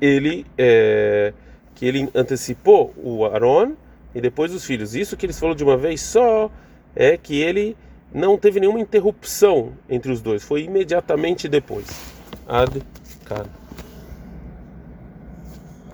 ele 0.00 0.44
é, 0.58 1.32
que 1.74 1.86
ele 1.86 2.08
antecipou 2.14 2.92
o 2.96 3.24
Aaron 3.24 3.72
e 4.16 4.20
depois 4.20 4.50
os 4.54 4.64
filhos. 4.64 4.94
Isso 4.94 5.14
que 5.14 5.26
eles 5.26 5.38
falaram 5.38 5.54
de 5.54 5.62
uma 5.62 5.76
vez 5.76 6.00
só 6.00 6.50
é 6.94 7.18
que 7.18 7.38
ele 7.38 7.76
não 8.14 8.38
teve 8.38 8.58
nenhuma 8.58 8.80
interrupção 8.80 9.74
entre 9.90 10.10
os 10.10 10.22
dois, 10.22 10.42
foi 10.42 10.62
imediatamente 10.62 11.46
depois. 11.46 11.84
Ad 12.48 12.82
-kan. 13.26 13.44